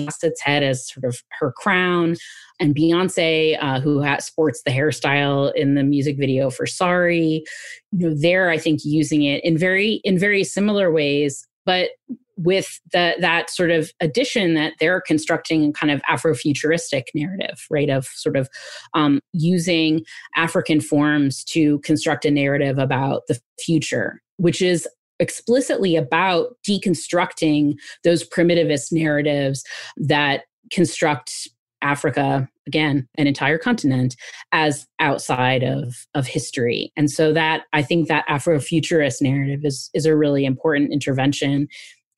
[0.42, 2.16] head as sort of her crown
[2.58, 7.44] and Beyonce, uh, who has, sports the hairstyle in the music video for "Sorry,"
[7.92, 11.90] you know, they're I think using it in very in very similar ways, but
[12.38, 17.90] with the, that sort of addition that they're constructing a kind of Afrofuturistic narrative, right?
[17.90, 18.48] Of sort of
[18.94, 20.04] um, using
[20.36, 27.74] African forms to construct a narrative about the future, which is explicitly about deconstructing
[28.04, 29.64] those primitivist narratives
[29.96, 31.48] that construct
[31.82, 34.16] Africa, again, an entire continent,
[34.52, 36.92] as outside of, of history.
[36.96, 41.68] And so that I think that Afrofuturist narrative is, is a really important intervention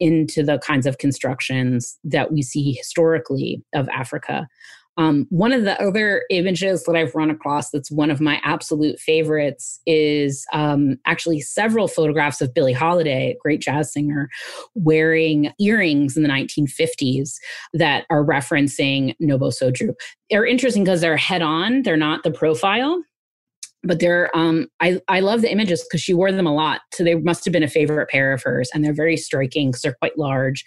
[0.00, 4.48] into the kinds of constructions that we see historically of Africa.
[4.96, 8.98] Um, one of the other images that I've run across that's one of my absolute
[8.98, 14.28] favorites is um, actually several photographs of Billie Holiday, a great jazz singer,
[14.74, 17.36] wearing earrings in the 1950s
[17.72, 19.94] that are referencing Nobosodru.
[20.28, 23.02] They're interesting because they're head on, they're not the profile
[23.82, 27.02] but they're um i i love the images because she wore them a lot so
[27.02, 29.94] they must have been a favorite pair of hers and they're very striking because they're
[29.94, 30.64] quite large.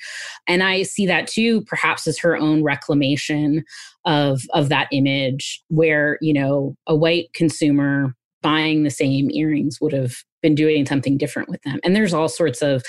[0.47, 3.63] And i see that too perhaps as her own reclamation
[4.05, 9.93] of of that image where you know a white consumer buying the same earrings would
[9.93, 11.79] have been doing something different with them.
[11.83, 12.83] And there's all sorts of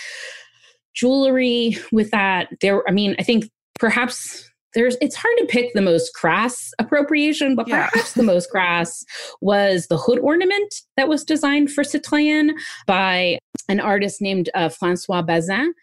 [0.95, 2.49] jewelry with that.
[2.61, 7.55] There i mean i think perhaps there's it's hard to pick the most crass appropriation,
[7.55, 7.89] but yeah.
[7.89, 9.05] perhaps the most crass
[9.41, 12.51] was the hood ornament that was designed for Citroën
[12.87, 15.75] by an artist named uh, Francois Bazin.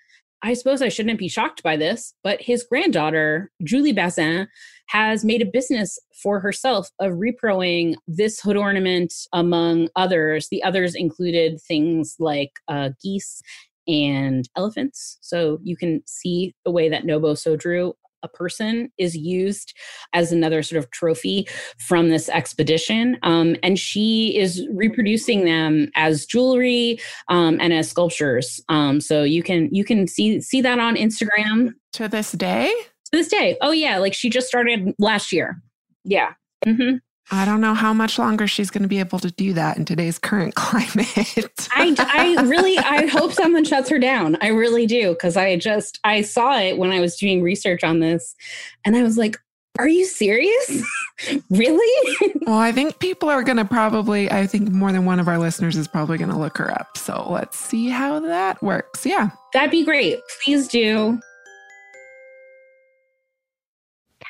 [0.43, 4.47] I suppose I shouldn't be shocked by this, but his granddaughter, Julie Bazin,
[4.87, 10.47] has made a business for herself of reproing this hood ornament among others.
[10.49, 13.41] The others included things like uh, geese
[13.87, 15.17] and elephants.
[15.21, 19.73] So you can see the way that Nobosodru a person is used
[20.13, 23.17] as another sort of trophy from this expedition.
[23.23, 28.59] Um, and she is reproducing them as jewelry um, and as sculptures.
[28.69, 32.71] Um, so you can you can see see that on Instagram to this day.
[33.05, 35.61] To this day, oh yeah, like she just started last year.
[36.03, 36.33] Yeah.
[36.65, 36.97] Mm-hmm.
[37.31, 39.85] I don't know how much longer she's going to be able to do that in
[39.85, 41.69] today's current climate.
[41.71, 44.37] I, I really, I hope someone shuts her down.
[44.41, 45.15] I really do.
[45.15, 48.35] Cause I just, I saw it when I was doing research on this
[48.83, 49.37] and I was like,
[49.79, 50.83] are you serious?
[51.49, 52.17] really?
[52.41, 55.37] well, I think people are going to probably, I think more than one of our
[55.37, 56.97] listeners is probably going to look her up.
[56.97, 59.05] So let's see how that works.
[59.05, 59.29] Yeah.
[59.53, 60.19] That'd be great.
[60.43, 61.19] Please do.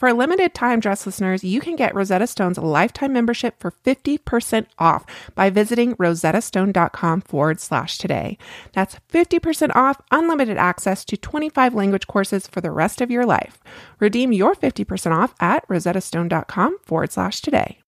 [0.00, 5.04] For limited time, dress listeners, you can get Rosetta Stone's lifetime membership for 50% off
[5.34, 8.38] by visiting rosettastone.com forward slash today.
[8.72, 13.58] That's 50% off unlimited access to 25 language courses for the rest of your life.
[13.98, 17.80] Redeem your 50% off at rosettastone.com forward slash today.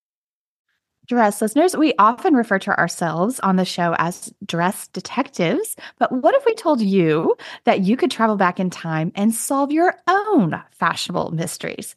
[1.09, 5.77] Dress listeners, we often refer to ourselves on the show as dress detectives.
[5.99, 9.73] But what if we told you that you could travel back in time and solve
[9.73, 11.97] your own fashionable mysteries?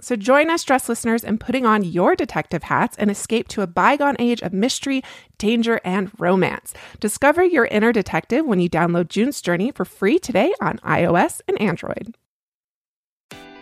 [0.00, 3.66] So join us, dress listeners, in putting on your detective hats and escape to a
[3.66, 5.02] bygone age of mystery,
[5.38, 6.72] danger, and romance.
[7.00, 11.60] Discover your inner detective when you download June's Journey for free today on iOS and
[11.60, 12.14] Android.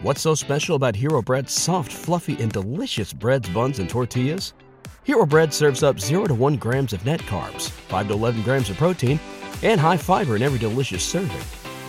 [0.01, 4.55] What's so special about Hero Bread's soft, fluffy, and delicious breads, buns, and tortillas?
[5.03, 8.71] Hero Bread serves up 0 to 1 grams of net carbs, 5 to 11 grams
[8.71, 9.19] of protein,
[9.63, 11.58] and high fiber in every delicious serving.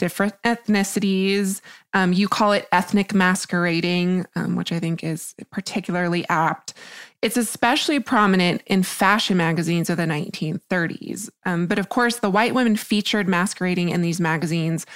[0.00, 1.60] different ethnicities,
[1.92, 6.72] um, you call it ethnic masquerading, um, which I think is particularly apt.
[7.20, 11.28] It's especially prominent in fashion magazines of the 1930s.
[11.44, 14.86] Um, but of course, the white women featured masquerading in these magazines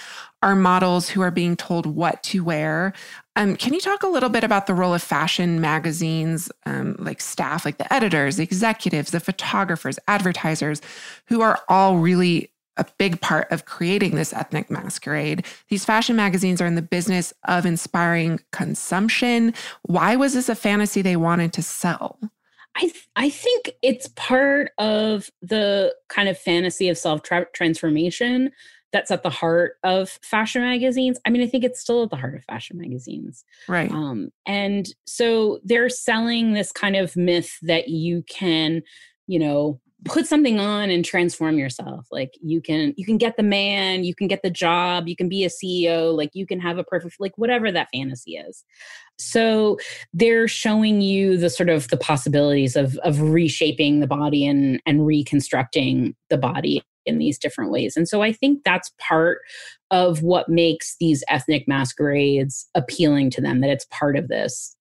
[0.43, 2.95] are models who are being told what to wear.
[3.37, 7.21] Um, can you talk a little bit about the role of fashion magazines, um, like
[7.21, 10.81] staff, like the editors, the executives, the photographers, advertisers,
[11.27, 15.45] who are all really a big part of creating this ethnic masquerade.
[15.69, 19.55] These fashion magazines are in the business of inspiring consumption.
[19.83, 22.19] Why was this a fantasy they wanted to sell?
[22.77, 27.23] I th- I think it's part of the kind of fantasy of self
[27.53, 28.51] transformation
[28.95, 31.19] that's at the heart of fashion magazines.
[31.27, 33.45] I mean, I think it's still at the heart of fashion magazines.
[33.69, 33.91] Right.
[33.91, 38.83] Um, and so they're selling this kind of myth that you can,
[39.27, 43.43] you know, put something on and transform yourself like you can you can get the
[43.43, 46.79] man you can get the job you can be a ceo like you can have
[46.79, 48.65] a perfect like whatever that fantasy is
[49.19, 49.79] so
[50.13, 55.07] they're showing you the sort of the possibilities of of reshaping the body and and
[55.07, 57.97] reconstructing the body in these different ways.
[57.97, 59.39] And so I think that's part
[59.91, 64.77] of what makes these ethnic masquerades appealing to them, that it's part of this.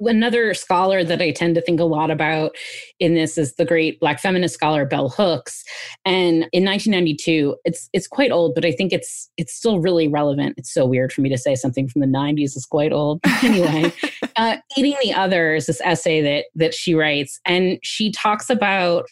[0.00, 2.54] Another scholar that I tend to think a lot about
[3.00, 5.64] in this is the great Black feminist scholar Bell Hooks,
[6.04, 10.54] and in 1992, it's it's quite old, but I think it's it's still really relevant.
[10.56, 13.20] It's so weird for me to say something from the 90s is quite old.
[13.42, 13.92] anyway,
[14.36, 19.06] uh, eating the other is this essay that that she writes, and she talks about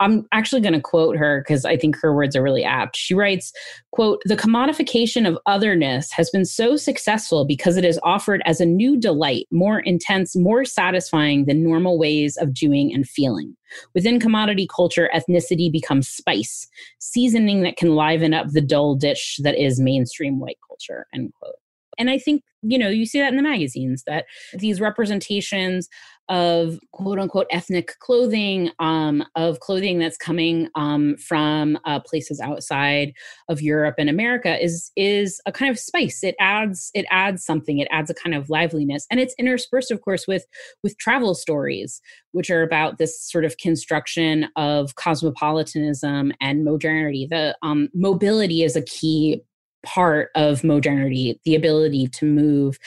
[0.00, 2.96] I'm actually going to quote her because I think her words are really apt.
[2.96, 3.52] She writes,
[3.92, 8.66] quote, "The commodification of otherness has been so successful because it is offered as a
[8.66, 13.56] new delight, more intense, more satisfying than normal ways of doing and feeling.
[13.94, 16.68] Within commodity culture, ethnicity becomes spice,
[16.98, 21.54] seasoning that can liven up the dull dish that is mainstream white culture." End quote.
[21.98, 25.88] And I think, you know, you see that in the magazines that these representations
[26.28, 33.12] of quote unquote ethnic clothing, um, of clothing that's coming um, from uh, places outside
[33.48, 36.24] of Europe and America is is a kind of spice.
[36.24, 37.78] It adds it adds something.
[37.78, 40.44] It adds a kind of liveliness, and it's interspersed, of course, with
[40.82, 42.00] with travel stories,
[42.32, 47.26] which are about this sort of construction of cosmopolitanism and modernity.
[47.30, 49.42] The um, mobility is a key
[49.86, 52.78] part of modernity, the ability to move.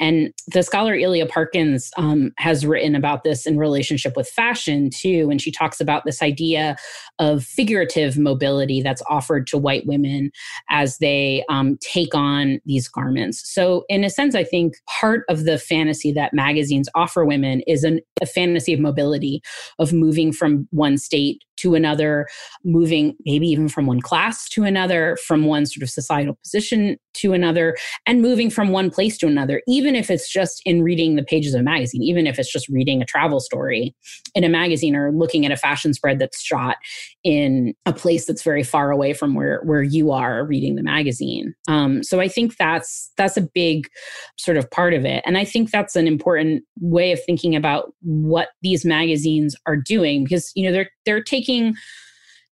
[0.00, 5.28] And the scholar Ilya Parkins um, has written about this in relationship with fashion too.
[5.30, 6.76] And she talks about this idea
[7.18, 10.30] of figurative mobility that's offered to white women
[10.68, 13.42] as they um, take on these garments.
[13.48, 17.84] So, in a sense, I think part of the fantasy that magazines offer women is
[17.84, 19.40] an, a fantasy of mobility,
[19.78, 22.26] of moving from one state to another,
[22.64, 27.32] moving maybe even from one class to another, from one sort of societal position to
[27.32, 31.22] another and moving from one place to another, even if it's just in reading the
[31.22, 33.94] pages of a magazine, even if it's just reading a travel story
[34.34, 36.76] in a magazine or looking at a fashion spread that's shot
[37.24, 41.54] in a place that's very far away from where, where you are reading the magazine.
[41.66, 43.88] Um, so I think that's that's a big
[44.36, 45.22] sort of part of it.
[45.26, 50.24] And I think that's an important way of thinking about what these magazines are doing
[50.24, 51.74] because you know they're they're taking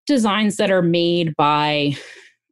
[0.07, 1.97] designs that are made by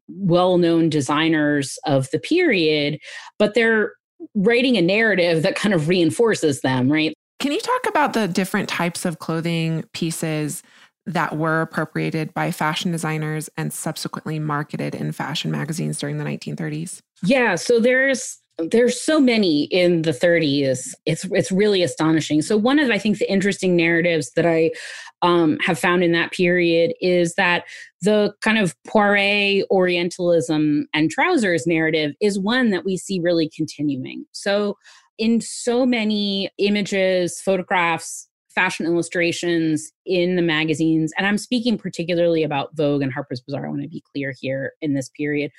[0.08, 2.98] well-known designers of the period
[3.38, 3.92] but they're
[4.34, 7.14] writing a narrative that kind of reinforces them right?
[7.40, 10.62] Can you talk about the different types of clothing pieces
[11.06, 17.00] that were appropriated by fashion designers and subsequently marketed in fashion magazines during the 1930s
[17.22, 22.40] yeah so there's there's so many in the 30s it's it's really astonishing.
[22.40, 24.70] So one of i think the interesting narratives that i
[25.24, 27.64] um, have found in that period is that
[28.02, 34.26] the kind of Poiret orientalism and trousers narrative is one that we see really continuing.
[34.32, 34.76] So
[35.16, 42.74] in so many images photographs fashion illustrations in the magazines and i'm speaking particularly about
[42.76, 45.50] vogue and harper's bazaar i want to be clear here in this period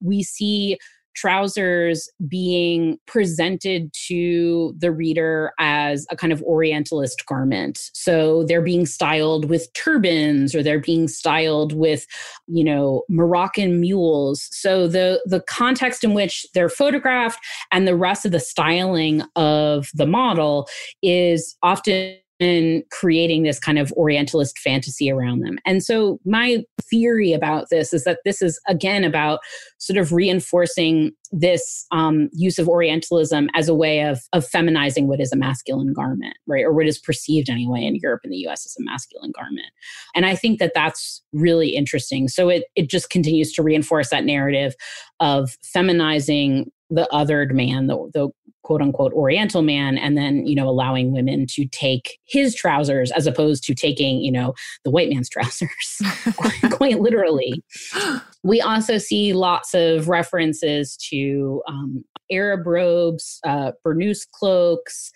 [0.00, 0.78] we see
[1.14, 7.90] trousers being presented to the reader as a kind of orientalist garment.
[7.92, 12.06] So they're being styled with turbans or they're being styled with
[12.46, 14.48] you know moroccan mules.
[14.52, 17.38] So the the context in which they're photographed
[17.70, 20.68] and the rest of the styling of the model
[21.02, 25.58] is often and creating this kind of Orientalist fantasy around them.
[25.64, 29.38] And so, my theory about this is that this is again about
[29.78, 35.20] sort of reinforcing this um, use of Orientalism as a way of, of feminizing what
[35.20, 36.64] is a masculine garment, right?
[36.64, 39.68] Or what is perceived anyway in Europe and the US as a masculine garment.
[40.14, 42.26] And I think that that's really interesting.
[42.26, 44.74] So, it, it just continues to reinforce that narrative
[45.20, 48.28] of feminizing the othered man, the, the
[48.62, 53.26] quote unquote oriental man and then you know allowing women to take his trousers as
[53.26, 56.00] opposed to taking you know the white man's trousers.
[56.72, 57.62] Quite literally.
[58.44, 65.12] We also see lots of references to um, arab robes uh, burnous cloaks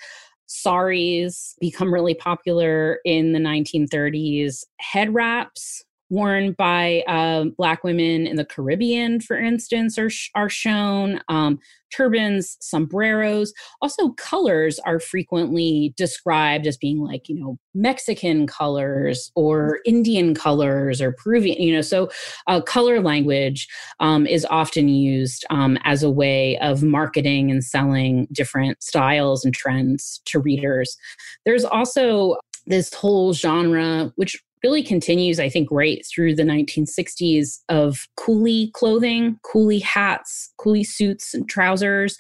[0.46, 8.36] saris become really popular in the 1930s head wraps worn by uh, Black women in
[8.36, 11.20] the Caribbean, for instance, are, are shown.
[11.28, 11.58] Um,
[11.92, 13.52] turbans, sombreros.
[13.80, 21.00] Also, colors are frequently described as being like, you know, Mexican colors or Indian colors
[21.00, 21.82] or Peruvian, you know.
[21.82, 22.10] So,
[22.46, 23.68] uh, color language
[24.00, 29.54] um, is often used um, as a way of marketing and selling different styles and
[29.54, 30.96] trends to readers.
[31.44, 32.36] There's also
[32.66, 39.38] this whole genre, which really continues, I think, right through the 1960s of coolie clothing,
[39.44, 42.18] coolie hats, coolie suits and trousers.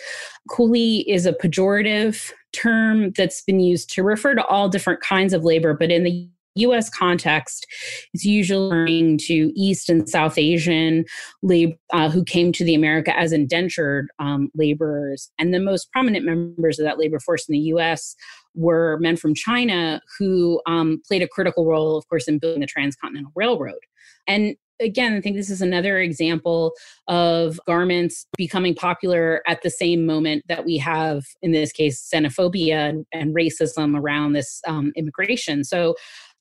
[0.50, 5.42] Coolie is a pejorative term that's been used to refer to all different kinds of
[5.42, 7.66] labor, but in the US context,
[8.12, 11.04] it's usually referring to East and South Asian
[11.42, 15.30] labor uh, who came to the America as indentured um, laborers.
[15.38, 18.16] And the most prominent members of that labor force in the US
[18.54, 22.66] were men from China who um, played a critical role, of course, in building the
[22.66, 23.78] Transcontinental Railroad.
[24.26, 26.72] And again, I think this is another example
[27.08, 32.88] of garments becoming popular at the same moment that we have, in this case, xenophobia
[32.88, 35.64] and, and racism around this um, immigration.
[35.64, 35.94] So,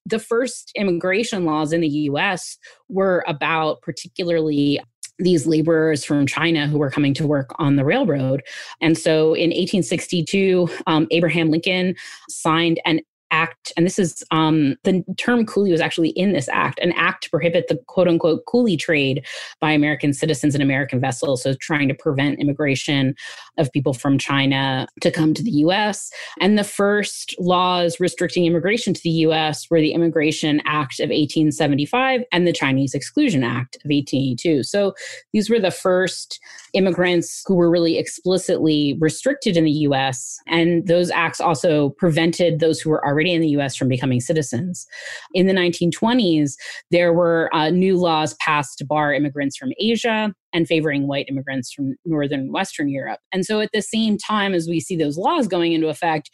[0.06, 2.56] the first immigration laws in the US
[2.88, 4.80] were about particularly
[5.18, 8.42] these laborers from China who were coming to work on the railroad.
[8.80, 11.94] And so in 1862, um, Abraham Lincoln
[12.28, 13.00] signed an
[13.30, 17.24] act, and this is um, the term coolie was actually in this act, an act
[17.24, 19.24] to prohibit the quote unquote coolie trade
[19.60, 21.42] by American citizens and American vessels.
[21.42, 23.14] So trying to prevent immigration
[23.58, 26.10] of people from China to come to the US.
[26.40, 32.22] And the first laws restricting immigration to the US were the Immigration Act of 1875
[32.32, 34.62] and the Chinese Exclusion Act of 1882.
[34.62, 34.94] So
[35.32, 36.38] these were the first
[36.74, 40.38] immigrants who were really explicitly restricted in the US.
[40.46, 44.86] And those acts also prevented those who were already in the US from becoming citizens.
[45.34, 46.54] In the 1920s,
[46.90, 51.72] there were uh, new laws passed to bar immigrants from Asia and favoring white immigrants
[51.72, 53.20] from Northern and Western Europe.
[53.32, 56.30] And so at the same time as we see those laws going into effect,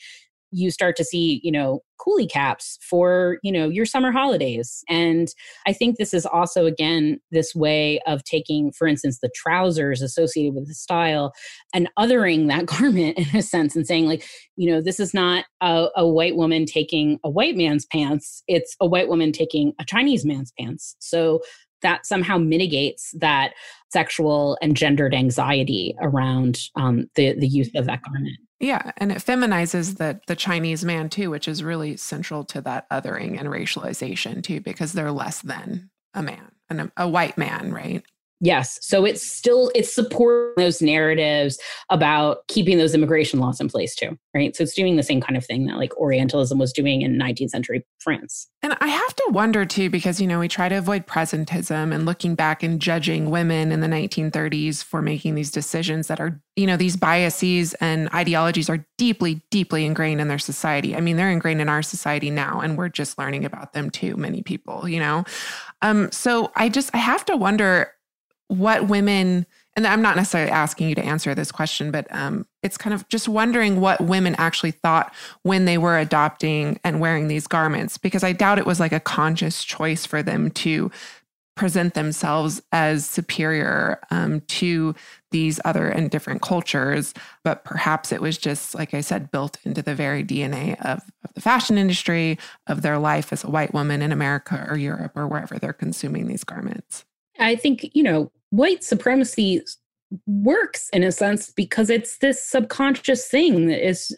[0.53, 4.85] you start to see, you know, coolie caps for, you know, your summer holidays.
[4.89, 5.29] And
[5.67, 10.55] I think this is also, again, this way of taking, for instance, the trousers associated
[10.55, 11.33] with the style
[11.75, 14.25] and othering that garment in a sense and saying, like,
[14.57, 18.77] you know, this is not a, a white woman taking a white man's pants, it's
[18.81, 20.97] a white woman taking a Chinese man's pants.
[20.99, 21.41] So
[21.83, 23.55] that somehow mitigates that
[23.91, 28.39] sexual and gendered anxiety around um, the the use of that garment.
[28.61, 32.89] Yeah, and it feminizes the the Chinese man too, which is really central to that
[32.91, 37.73] othering and racialization too, because they're less than a man and a, a white man,
[37.73, 38.03] right?
[38.45, 38.81] Yes.
[38.83, 44.19] So it's still it's supporting those narratives about keeping those immigration laws in place too,
[44.35, 44.55] right?
[44.57, 47.51] So it's doing the same kind of thing that like Orientalism was doing in 19th
[47.51, 48.49] century France.
[48.61, 52.05] And I have to wonder too, because you know we try to avoid presentism and
[52.05, 56.67] looking back and judging women in the 1930s for making these decisions that are, you
[56.67, 60.97] know, these biases and ideologies are deeply, deeply ingrained in their society.
[60.97, 64.17] I mean, they're ingrained in our society now, and we're just learning about them too.
[64.17, 65.25] Many people, you know.
[65.81, 67.93] Um, so I just I have to wonder
[68.53, 72.77] what women and i'm not necessarily asking you to answer this question but um, it's
[72.77, 77.47] kind of just wondering what women actually thought when they were adopting and wearing these
[77.47, 80.91] garments because i doubt it was like a conscious choice for them to
[81.55, 84.95] present themselves as superior um, to
[85.33, 87.13] these other and different cultures.
[87.45, 91.35] But perhaps it was just like i said built into the very dna of, of
[91.35, 95.29] the fashion industry of their life as a white woman in america or europe or
[95.29, 97.05] wherever they're consuming these garments.
[97.39, 99.63] I think, you know, white supremacy
[100.27, 104.17] works in a sense because it's this subconscious thing that is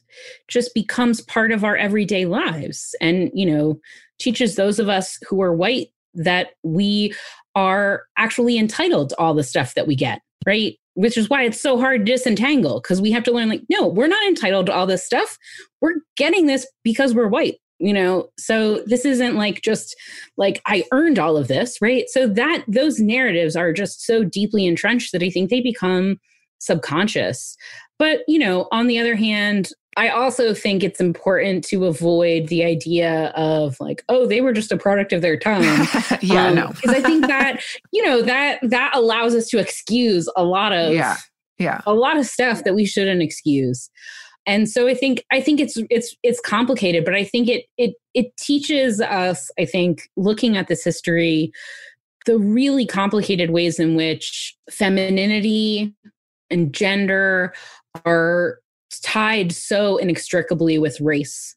[0.49, 3.79] just becomes part of our everyday lives and you know
[4.19, 7.15] teaches those of us who are white that we
[7.55, 10.79] are actually entitled to all the stuff that we get right?
[10.95, 13.87] Which is why it's so hard to disentangle because we have to learn like no
[13.87, 15.39] we're not entitled to all this stuff.
[15.81, 19.97] We're getting this because we're white you know so this isn't like just
[20.37, 22.09] like i earned all of this right?
[22.09, 26.19] So that those narratives are just so deeply entrenched that i think they become
[26.59, 27.57] subconscious.
[27.99, 32.65] But you know on the other hand i also think it's important to avoid the
[32.65, 35.87] idea of like oh they were just a product of their time.
[36.21, 37.63] Yeah um, no because i think that
[37.93, 41.17] you know that that allows us to excuse a lot of yeah
[41.59, 41.81] yeah.
[41.87, 43.91] a lot of stuff that we shouldn't excuse
[44.47, 47.95] and so i think i think it's it's it's complicated but i think it it
[48.15, 51.53] it teaches us i think looking at this history
[52.27, 55.95] the really complicated ways in which femininity
[56.51, 57.53] and gender
[58.05, 58.59] are
[59.03, 61.55] tied so inextricably with race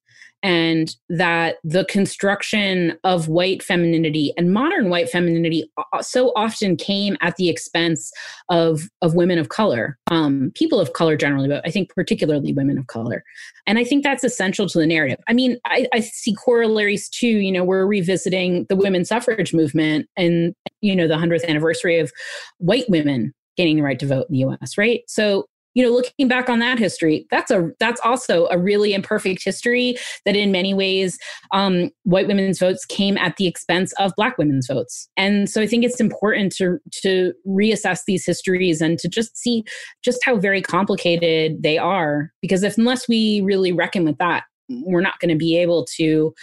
[0.47, 5.69] and that the construction of white femininity and modern white femininity
[5.99, 8.13] so often came at the expense
[8.47, 12.77] of of women of color um, people of color generally but i think particularly women
[12.77, 13.25] of color.
[13.65, 15.19] And i think that's essential to the narrative.
[15.27, 20.07] I mean i, I see corollaries too you know we're revisiting the women's suffrage movement
[20.15, 22.13] and you know the 100th anniversary of
[22.59, 25.01] white women gaining the right to vote in the us right?
[25.07, 25.47] So
[25.77, 29.95] you know looking back on that history that's a that's also a really imperfect history
[30.25, 31.19] that in many ways
[31.51, 35.07] um, white women's votes came at the expense of black women's votes.
[35.17, 39.63] And so i think it's important to to reassess these histories and to just see
[40.03, 45.01] just how very complicated they are because if unless we really reckon with that we're
[45.01, 46.33] not going to be able to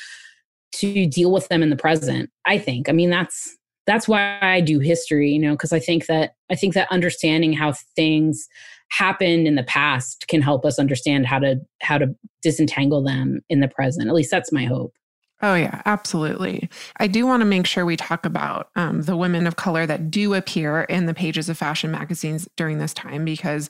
[0.72, 2.88] to deal with them in the present i think.
[2.88, 3.56] I mean that's
[3.86, 7.52] that's why i do history you know because i think that i think that understanding
[7.52, 8.48] how things
[8.90, 13.60] happened in the past can help us understand how to how to disentangle them in
[13.60, 14.94] the present at least that's my hope
[15.42, 16.70] Oh, yeah, absolutely.
[16.96, 20.10] I do want to make sure we talk about um, the women of color that
[20.10, 23.68] do appear in the pages of fashion magazines during this time because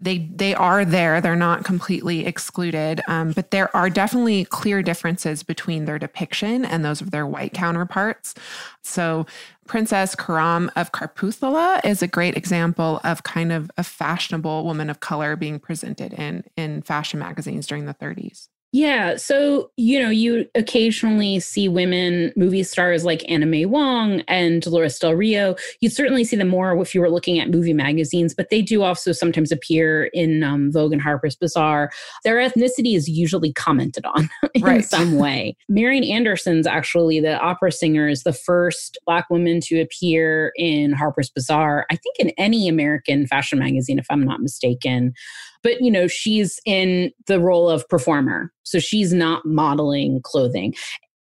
[0.00, 1.20] they they are there.
[1.20, 6.84] They're not completely excluded, um, but there are definitely clear differences between their depiction and
[6.84, 8.34] those of their white counterparts.
[8.82, 9.26] So,
[9.66, 15.00] Princess Karam of Kapurthala is a great example of kind of a fashionable woman of
[15.00, 18.48] color being presented in in fashion magazines during the 30s.
[18.74, 19.14] Yeah.
[19.14, 24.98] So, you know, you occasionally see women movie stars like Anna May Wong and Dolores
[24.98, 25.54] Del Rio.
[25.78, 28.82] You certainly see them more if you were looking at movie magazines, but they do
[28.82, 31.92] also sometimes appear in um, Vogue and Harper's Bazaar.
[32.24, 34.84] Their ethnicity is usually commented on in right.
[34.84, 35.56] some way.
[35.68, 41.30] Marian Anderson's actually the opera singer is the first Black woman to appear in Harper's
[41.30, 45.14] Bazaar, I think in any American fashion magazine, if I'm not mistaken
[45.64, 48.52] but you know she's in the role of performer.
[48.62, 50.74] So she's not modeling clothing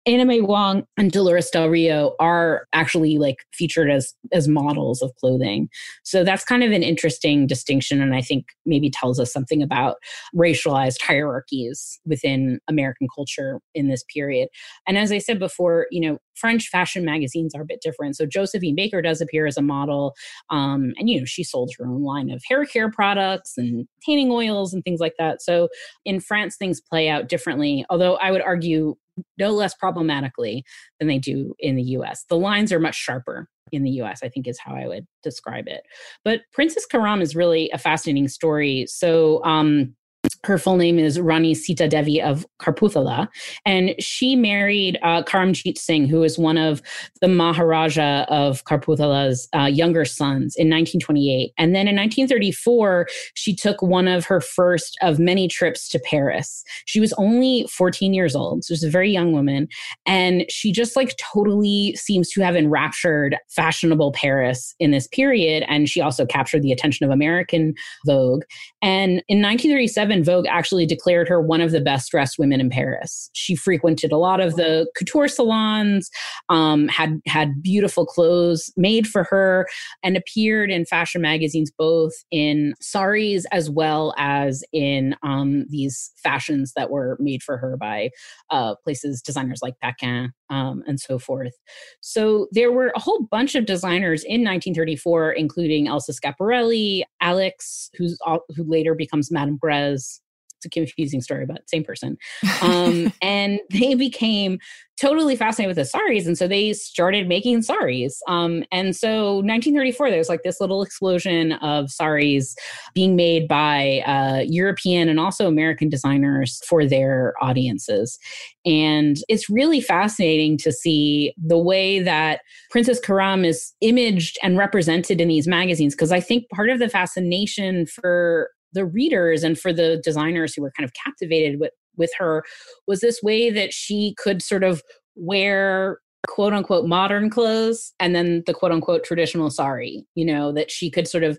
[0.06, 5.70] May Wong and Dolores Del Rio are actually like featured as as models of clothing.
[6.04, 9.98] So that's kind of an interesting distinction and I think maybe tells us something about
[10.36, 14.50] racialized hierarchies within American culture in this period.
[14.88, 18.16] And as I said before, you know, French fashion magazines are a bit different.
[18.16, 20.14] So Josephine Baker does appear as a model
[20.50, 24.32] um, and you know, she sold her own line of hair care products and tanning
[24.32, 25.42] oils and things like that.
[25.42, 25.70] So
[26.06, 28.96] in France things play out differently, although I would argue
[29.38, 30.64] no less problematically
[31.00, 32.26] than they do in the US.
[32.30, 35.68] The lines are much sharper in the US, I think is how I would describe
[35.68, 35.84] it.
[36.24, 38.86] But Princess Karam is really a fascinating story.
[38.88, 39.96] So, um,
[40.44, 43.28] her full name is Rani Sita Devi of Kapurthala,
[43.66, 46.82] and she married uh, Karamjit Singh, who was one of
[47.22, 51.54] the Maharaja of Kapurthala's uh, younger sons in 1928.
[51.58, 56.64] And then in 1934, she took one of her first of many trips to Paris.
[56.86, 59.68] She was only 14 years old, so she's a very young woman,
[60.06, 65.64] and she just like totally seems to have enraptured fashionable Paris in this period.
[65.68, 67.74] And she also captured the attention of American
[68.06, 68.44] Vogue.
[68.82, 73.30] And in 1937, Vogue actually declared her one of the best dressed women in Paris.
[73.34, 76.10] She frequented a lot of the couture salons,
[76.50, 79.68] um, had had beautiful clothes made for her,
[80.04, 86.74] and appeared in fashion magazines both in saris as well as in um, these fashions
[86.76, 88.10] that were made for her by
[88.50, 91.54] uh, places designers like Paquin um, and so forth.
[92.02, 98.18] So there were a whole bunch of designers in 1934, including Elsa Schiaparelli, Alix, who's
[98.26, 100.20] all, who later becomes Madame Grès,
[100.64, 102.18] it's a confusing story, but same person.
[102.62, 104.60] Um, and they became
[105.02, 106.28] totally fascinated with the saris.
[106.28, 108.22] And so they started making saris.
[108.28, 112.56] Um, and so 1934, there was like this little explosion of saris
[112.94, 118.20] being made by uh, European and also American designers for their audiences.
[118.66, 125.20] And it's really fascinating to see the way that Princess Karam is imaged and represented
[125.20, 125.96] in these magazines.
[125.96, 130.62] Because I think part of the fascination for the readers and for the designers who
[130.62, 132.44] were kind of captivated with with her
[132.88, 134.82] was this way that she could sort of
[135.16, 140.72] wear quote unquote modern clothes and then the quote unquote traditional sari you know that
[140.72, 141.38] she could sort of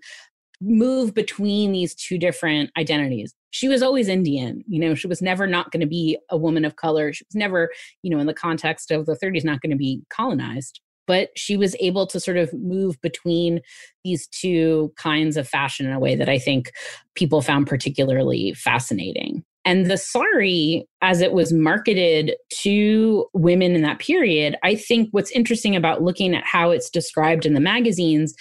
[0.61, 3.35] move between these two different identities.
[3.51, 6.65] She was always indian you know she was never not going to be a woman
[6.65, 7.13] of color.
[7.13, 7.71] She was never
[8.03, 11.57] you know in the context of the 30s not going to be colonized but she
[11.57, 13.61] was able to sort of move between
[14.05, 16.73] these two kinds of fashion in a way that I think
[17.15, 19.45] people found particularly fascinating.
[19.67, 25.31] And the sari, as it was marketed to women in that period, I think what's
[25.31, 28.35] interesting about looking at how it's described in the magazines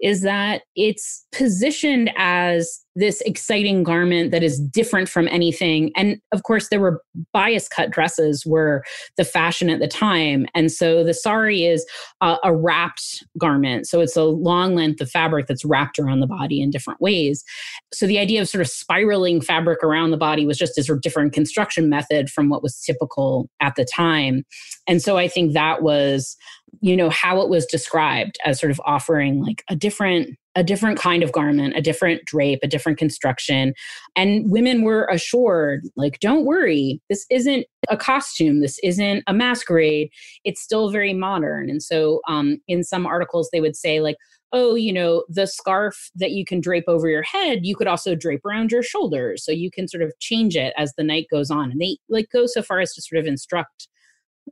[0.00, 5.92] is that it's positioned as this exciting garment that is different from anything.
[5.96, 8.82] And of course, there were bias cut dresses were
[9.16, 10.46] the fashion at the time.
[10.54, 11.86] And so the sari is
[12.20, 13.86] a, a wrapped garment.
[13.86, 17.44] So it's a long length of fabric that's wrapped around the body in different ways.
[17.92, 20.98] So the idea of sort of spiraling fabric around the body was just a sort
[20.98, 24.44] of different construction method from what was typical at the time.
[24.86, 26.36] And so I think that was
[26.80, 30.98] you know how it was described as sort of offering like a different a different
[30.98, 33.72] kind of garment a different drape a different construction
[34.16, 40.10] and women were assured like don't worry this isn't a costume this isn't a masquerade
[40.44, 44.16] it's still very modern and so um, in some articles they would say like
[44.54, 48.14] oh, you know, the scarf that you can drape over your head, you could also
[48.14, 49.44] drape around your shoulders.
[49.44, 51.70] So you can sort of change it as the night goes on.
[51.70, 53.88] And they like go so far as to sort of instruct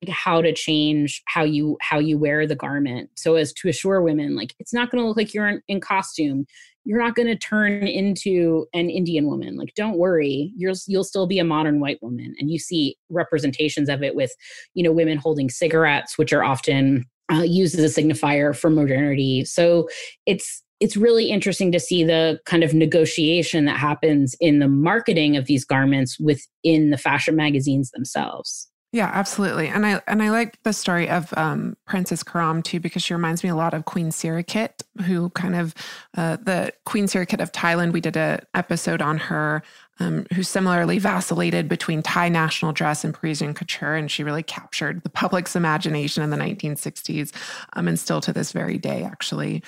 [0.09, 3.11] how to change how you how you wear the garment.
[3.17, 5.81] So as to assure women like it's not going to look like you're in, in
[5.81, 6.47] costume.
[6.85, 9.57] You're not going to turn into an indian woman.
[9.57, 10.53] Like don't worry.
[10.57, 12.35] You'll you'll still be a modern white woman.
[12.39, 14.33] And you see representations of it with
[14.75, 19.45] you know women holding cigarettes which are often uh, used as a signifier for modernity.
[19.45, 19.89] So
[20.27, 25.37] it's it's really interesting to see the kind of negotiation that happens in the marketing
[25.37, 29.69] of these garments within the fashion magazines themselves yeah, absolutely.
[29.69, 33.45] And I and I like the story of um, Princess Karam too because she reminds
[33.45, 34.71] me a lot of Queen Sirikit,
[35.05, 35.75] who kind of
[36.17, 37.93] uh, the Queen Sirikit of Thailand.
[37.93, 39.63] We did an episode on her,
[40.01, 45.03] um, who similarly vacillated between Thai national dress and Parisian couture, and she really captured
[45.03, 47.33] the public's imagination in the 1960s,
[47.75, 49.63] um, and still to this very day, actually.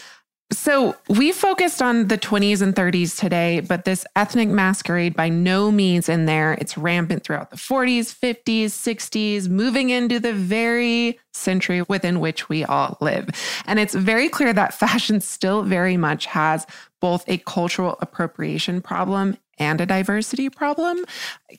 [0.51, 5.71] So we focused on the 20s and 30s today, but this ethnic masquerade by no
[5.71, 6.55] means in there.
[6.55, 12.65] It's rampant throughout the 40s, 50s, 60s, moving into the very century within which we
[12.65, 13.29] all live.
[13.67, 16.67] And it's very clear that fashion still very much has
[17.01, 21.05] both a cultural appropriation problem and a diversity problem.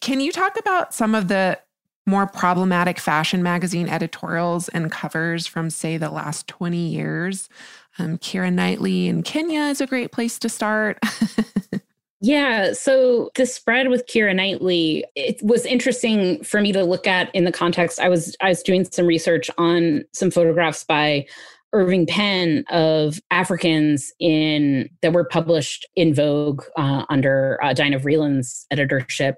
[0.01, 1.59] Can you talk about some of the
[2.07, 7.49] more problematic fashion magazine editorials and covers from, say, the last 20 years?
[7.99, 10.99] Um, Keira Knightley in Kenya is a great place to start.
[12.21, 12.73] Yeah.
[12.73, 17.45] So the spread with Keira Knightley, it was interesting for me to look at in
[17.45, 17.99] the context.
[17.99, 21.25] I was I was doing some research on some photographs by
[21.71, 28.65] Irving Penn of Africans in that were published in Vogue uh, under uh, Diana Vreeland's
[28.69, 29.35] editorship.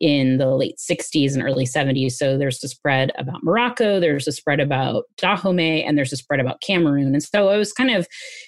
[0.00, 2.12] In the late 60s and early 70s.
[2.12, 6.40] So there's a spread about Morocco, there's a spread about Dahomey, and there's a spread
[6.40, 7.14] about Cameroon.
[7.14, 8.06] And so I was kind of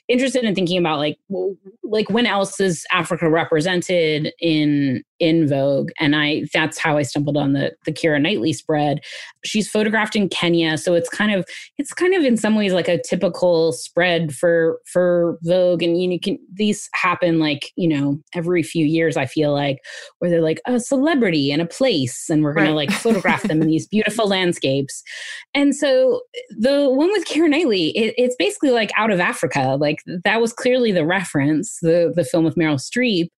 [0.08, 1.18] interested in thinking about like,
[1.84, 7.36] like when else is Africa represented in in Vogue, and I that's how I stumbled
[7.36, 9.00] on the the Keira Knightley spread.
[9.44, 11.46] She's photographed in Kenya, so it's kind of
[11.78, 16.20] it's kind of in some ways like a typical spread for for Vogue, and you
[16.20, 19.16] can these happen like you know every few years.
[19.16, 19.78] I feel like
[20.18, 23.62] where they're like oh, a celebrity and a place, and we're gonna like photograph them
[23.62, 25.02] in these beautiful landscapes.
[25.54, 29.76] And so the one with karen Knightley, it, it's basically like out of Africa.
[29.78, 33.28] Like that was clearly the reference, the the film with Meryl Streep,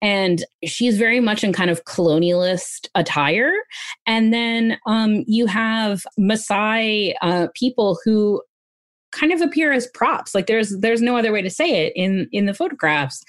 [0.00, 3.52] and she's very much in kind of colonialist attire.
[4.06, 8.42] And then um, you have Maasai uh, people who
[9.12, 10.34] kind of appear as props.
[10.34, 13.22] Like there's there's no other way to say it in in the photographs.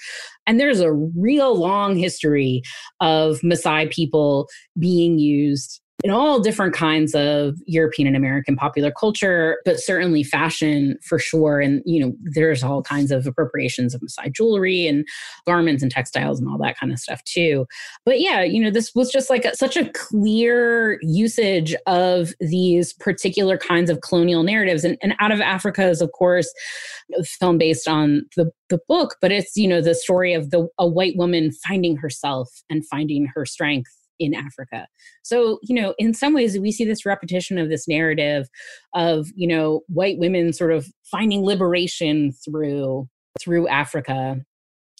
[0.46, 2.62] And there's a real long history
[3.00, 9.60] of Maasai people being used in all different kinds of European and American popular culture,
[9.64, 11.60] but certainly fashion for sure.
[11.60, 15.06] And, you know, there's all kinds of appropriations of Maasai jewelry and
[15.46, 17.66] garments and textiles and all that kind of stuff too.
[18.04, 22.92] But yeah, you know, this was just like a, such a clear usage of these
[22.94, 24.84] particular kinds of colonial narratives.
[24.84, 26.52] And, and Out of Africa is, of course,
[27.18, 30.68] a film based on the, the book, but it's, you know, the story of the
[30.78, 33.90] a white woman finding herself and finding her strength
[34.20, 34.86] in Africa.
[35.22, 38.48] So, you know, in some ways, we see this repetition of this narrative
[38.94, 43.08] of, you know, white women sort of finding liberation through
[43.40, 44.36] through Africa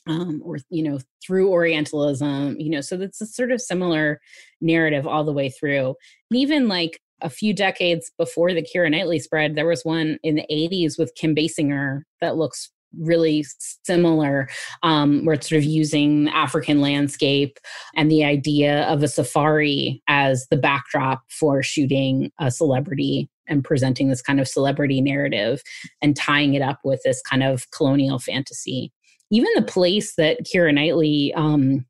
[0.07, 4.21] um, or you know through orientalism you know so that's a sort of similar
[4.61, 5.95] narrative all the way through
[6.31, 10.35] and even like a few decades before the Keira Knightley spread, there was one in
[10.37, 13.45] the 80s with Kim Basinger that looks really
[13.85, 14.49] similar
[14.83, 17.59] um, where it's sort of using african landscape
[17.97, 24.09] and the idea of a safari as the backdrop for shooting a celebrity and presenting
[24.09, 25.63] this kind of celebrity narrative
[26.03, 28.93] and tying it up with this kind of colonial fantasy
[29.31, 31.85] even the place that keira knightley um,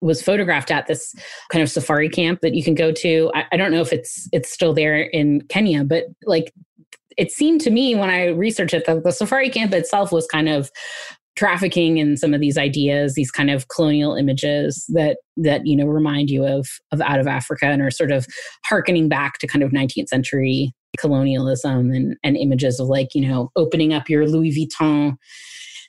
[0.00, 1.14] was photographed at this
[1.50, 3.30] kind of safari camp that you can go to.
[3.34, 6.52] I, I, don't know if it's it's still there in Kenya, but like
[7.18, 10.48] it seemed to me when I researched it that the safari camp itself was kind
[10.48, 10.70] of
[11.36, 15.86] trafficking in some of these ideas, these kind of colonial images that that you know
[15.86, 18.26] remind you of of out of Africa and are sort of
[18.64, 23.50] harkening back to kind of 19th century colonialism and and images of like you know
[23.56, 25.16] opening up your Louis Vuitton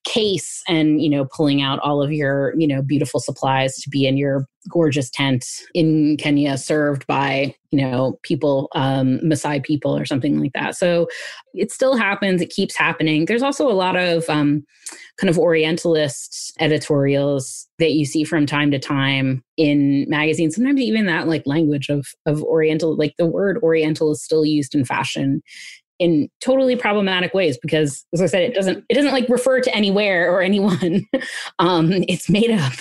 [0.05, 4.07] case and you know pulling out all of your you know beautiful supplies to be
[4.07, 10.05] in your gorgeous tent in Kenya served by you know people um Maasai people or
[10.05, 10.75] something like that.
[10.75, 11.07] So
[11.53, 12.41] it still happens.
[12.41, 13.25] It keeps happening.
[13.25, 14.63] There's also a lot of um
[15.17, 20.55] kind of orientalist editorials that you see from time to time in magazines.
[20.55, 24.75] Sometimes even that like language of of oriental like the word oriental is still used
[24.75, 25.41] in fashion
[25.99, 29.75] in totally problematic ways because as i said it doesn't it doesn't like refer to
[29.75, 31.05] anywhere or anyone.
[31.59, 32.73] Um it's made up.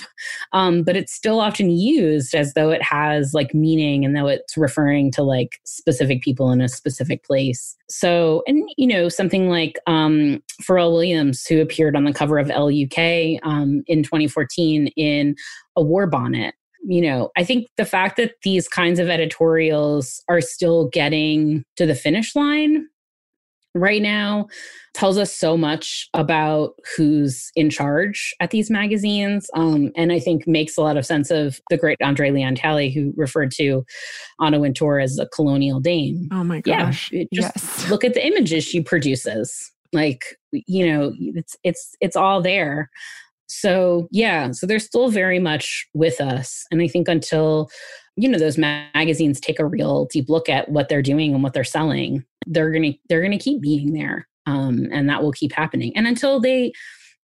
[0.53, 4.55] Um but it's still often used as though it has like meaning and though it's
[4.55, 7.75] referring to like specific people in a specific place.
[7.89, 12.49] So and you know something like um pharrell williams who appeared on the cover of
[12.49, 15.35] Elle UK um in 2014 in
[15.75, 16.55] a war bonnet.
[16.87, 21.85] You know, I think the fact that these kinds of editorials are still getting to
[21.85, 22.87] the finish line
[23.75, 24.47] right now
[24.95, 30.47] tells us so much about who's in charge at these magazines um, and i think
[30.47, 33.85] makes a lot of sense of the great andre leon talley who referred to
[34.41, 36.27] anna wintour as a colonial dame.
[36.31, 37.11] Oh my gosh.
[37.11, 37.89] yeah, just yes.
[37.89, 39.71] look at the images she produces.
[39.91, 42.89] Like you know it's it's it's all there
[43.49, 46.65] so yeah so they're still very much with us.
[46.71, 47.69] And i think until
[48.15, 51.53] you know those magazines take a real deep look at what they're doing and what
[51.53, 55.91] they're selling they're gonna they're gonna keep being there um, and that will keep happening.
[55.95, 56.71] And until they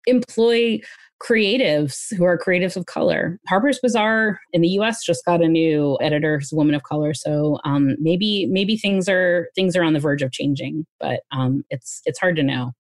[0.07, 0.81] employ
[1.23, 3.39] creatives who are creatives of color.
[3.47, 7.13] Harper's bazaar in the us just got a new editor who's a woman of color.
[7.13, 11.63] So um, maybe maybe things are things are on the verge of changing but um,
[11.69, 12.73] it's it's hard to know.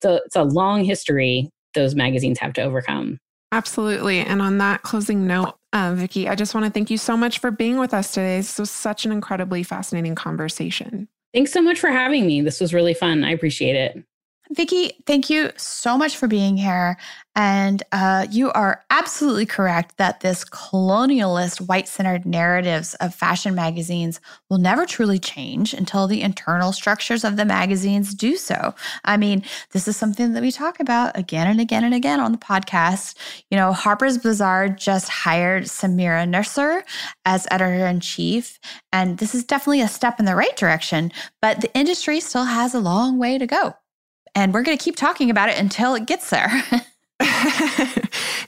[0.00, 3.18] So it's a long history those magazines have to overcome
[3.50, 4.20] Absolutely.
[4.20, 7.38] And on that closing note, uh, Vicki, I just want to thank you so much
[7.38, 8.36] for being with us today.
[8.36, 11.08] This was such an incredibly fascinating conversation.
[11.32, 12.40] Thanks so much for having me.
[12.42, 13.24] This was really fun.
[13.24, 14.04] I appreciate it.
[14.50, 16.96] Vicki, thank you so much for being here.
[17.36, 24.20] And uh, you are absolutely correct that this colonialist, white centered narratives of fashion magazines
[24.48, 28.74] will never truly change until the internal structures of the magazines do so.
[29.04, 32.32] I mean, this is something that we talk about again and again and again on
[32.32, 33.16] the podcast.
[33.50, 36.82] You know, Harper's Bazaar just hired Samira Nasr
[37.24, 38.58] as editor in chief.
[38.92, 42.74] And this is definitely a step in the right direction, but the industry still has
[42.74, 43.76] a long way to go.
[44.34, 46.48] And we're going to keep talking about it until it gets there.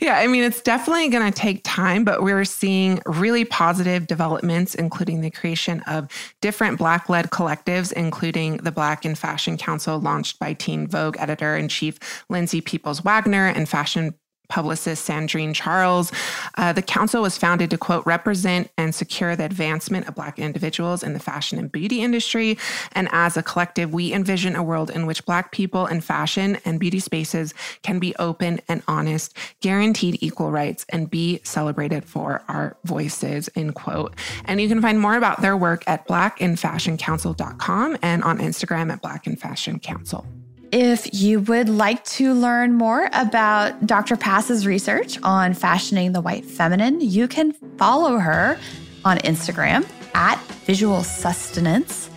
[0.01, 4.77] yeah, I mean, it's definitely going to take time, but we're seeing really positive developments,
[4.77, 6.09] including the creation of
[6.41, 11.57] different Black led collectives, including the Black in Fashion Council, launched by Teen Vogue editor
[11.57, 14.15] in chief Lindsay Peoples Wagner and fashion
[14.51, 16.13] publicist Sandrine Charles.
[16.59, 21.03] Uh, the council was founded to, quote, represent and secure the advancement of Black individuals
[21.03, 22.59] in the fashion and beauty industry.
[22.93, 26.79] And as a collective, we envision a world in which Black people in fashion and
[26.79, 32.77] beauty spaces can be open and honest, guaranteed equal rights, and be celebrated for our
[32.85, 34.15] voices, end quote.
[34.45, 39.27] And you can find more about their work at blackinfashioncouncil.com and on Instagram at Black
[39.27, 40.27] in Fashion Council.
[40.73, 44.17] If you would like to learn more about Dr.
[44.17, 48.57] Pass's research on fashioning the white feminine, you can follow her
[49.05, 52.09] on Instagram at Visual Sustenance.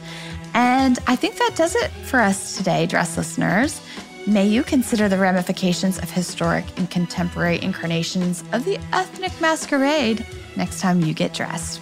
[0.53, 3.81] And I think that does it for us today, dress listeners.
[4.27, 10.79] May you consider the ramifications of historic and contemporary incarnations of the ethnic masquerade next
[10.79, 11.81] time you get dressed.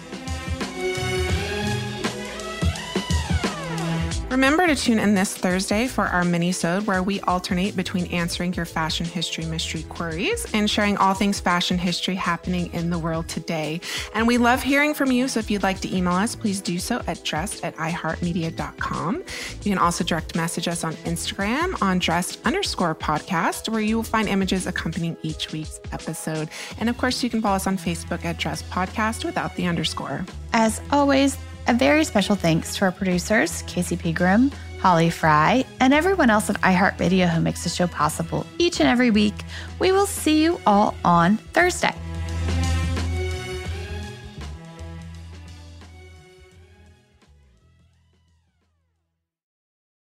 [4.32, 8.64] Remember to tune in this Thursday for our mini-sode where we alternate between answering your
[8.64, 13.78] fashion history mystery queries and sharing all things fashion history happening in the world today.
[14.14, 16.78] And we love hearing from you, so if you'd like to email us, please do
[16.78, 19.16] so at dressed at iheartmedia.com.
[19.16, 24.02] You can also direct message us on Instagram on dressed underscore podcast, where you will
[24.02, 26.48] find images accompanying each week's episode.
[26.78, 30.24] And of course, you can follow us on Facebook at Dressed Podcast without the underscore.
[30.54, 34.50] As always, a very special thanks to our producers, Casey Pegram,
[34.80, 39.10] Holly Fry, and everyone else at iHeartRadio who makes the show possible each and every
[39.10, 39.34] week.
[39.78, 41.94] We will see you all on Thursday.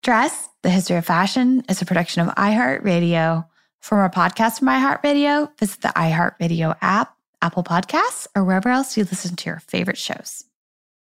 [0.03, 3.47] Dressed, the History of Fashion, is a production of iHeartRadio.
[3.81, 9.05] For more podcasts from iHeartRadio, visit the iHeartRadio app, Apple Podcasts, or wherever else you
[9.05, 10.45] listen to your favorite shows.